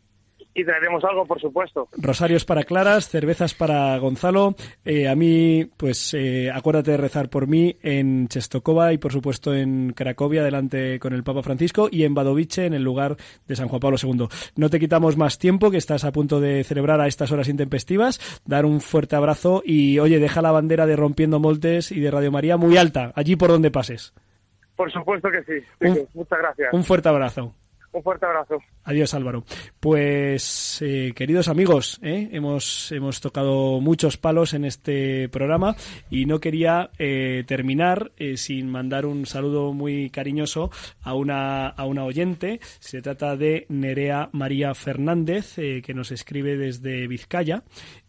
[0.53, 1.87] y traeremos algo, por supuesto.
[1.93, 4.55] Rosarios para Claras, cervezas para Gonzalo.
[4.83, 9.53] Eh, a mí, pues eh, acuérdate de rezar por mí en Chestokova y por supuesto
[9.53, 13.15] en Cracovia, delante con el Papa Francisco, y en Badovice, en el lugar
[13.47, 14.27] de San Juan Pablo II.
[14.55, 18.19] No te quitamos más tiempo, que estás a punto de celebrar a estas horas intempestivas.
[18.45, 22.31] Dar un fuerte abrazo y, oye, deja la bandera de Rompiendo Moltes y de Radio
[22.31, 24.13] María muy alta, allí por donde pases.
[24.81, 25.63] Por supuesto que sí.
[25.81, 26.07] Un-.
[26.15, 26.73] Muchas gracias.
[26.73, 27.53] Un fuerte abrazo.
[27.93, 28.57] Un fuerte abrazo.
[28.85, 29.43] Adiós Álvaro.
[29.79, 32.29] Pues eh, queridos amigos, ¿eh?
[32.31, 35.75] hemos, hemos tocado muchos palos en este programa
[36.09, 40.71] y no quería eh, terminar sin mandar un saludo muy cariñoso
[41.03, 42.59] a una, a una oyente.
[42.79, 47.63] Se trata de Nerea María Fernández, que nos escribe desde Vizcaya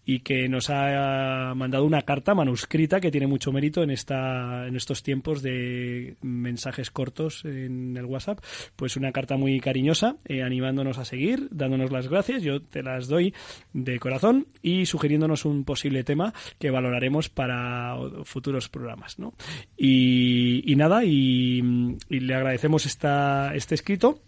[0.04, 4.76] y que nos ha mandado una carta manuscrita que tiene mucho mérito en esta en
[4.76, 8.40] estos tiempos de mensajes cortos en el WhatsApp
[8.76, 13.06] pues una carta muy cariñosa eh, animándonos a seguir dándonos las gracias yo te las
[13.06, 13.34] doy
[13.72, 19.34] de corazón y sugiriéndonos un posible tema que valoraremos para futuros programas ¿no?
[19.76, 21.62] y, nada y,
[22.08, 24.20] y le agradecemos esta, este escrito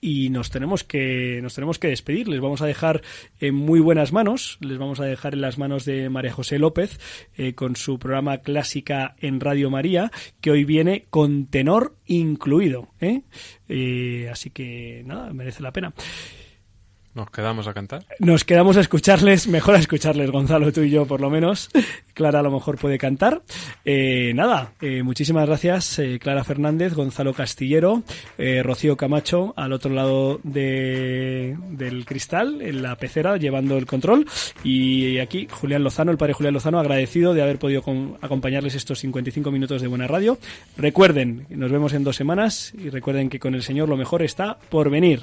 [0.00, 2.28] y nos tenemos que nos tenemos que despedir.
[2.28, 3.02] Les vamos a dejar
[3.40, 4.58] en muy buenas manos.
[4.60, 6.98] Les vamos a dejar en las manos de María José López
[7.36, 10.10] eh, con su programa clásica en Radio María
[10.40, 13.22] que hoy viene con tenor incluido ¿eh?
[13.68, 15.92] Eh, así que nada merece la pena
[17.16, 18.04] Nos quedamos a cantar.
[18.18, 21.70] nos quedamos a escucharles, mejor a escucharles, Gonzalo, tú y yo por lo menos.
[22.12, 23.40] Clara a lo mejor puede cantar.
[23.86, 28.02] Eh, nada, eh, muchísimas gracias, eh, Clara Fernández, Gonzalo Castillero,
[28.36, 34.26] Rocío Camacho al otro lado de, del cristal, en la pecera, llevando el control.
[34.62, 37.82] Y aquí Julián Lozano, el padre Julián Lozano, agradecido de haber podido
[38.20, 40.38] acompañarles estos 55 minutos de buena radio.
[40.76, 44.58] Recuerden, nos vemos en dos semanas y recuerden que con el Señor lo mejor está
[44.68, 45.22] por venir.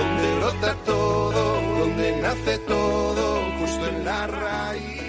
[0.00, 4.99] donde brota todo, donde nace todo, justo en la raíz.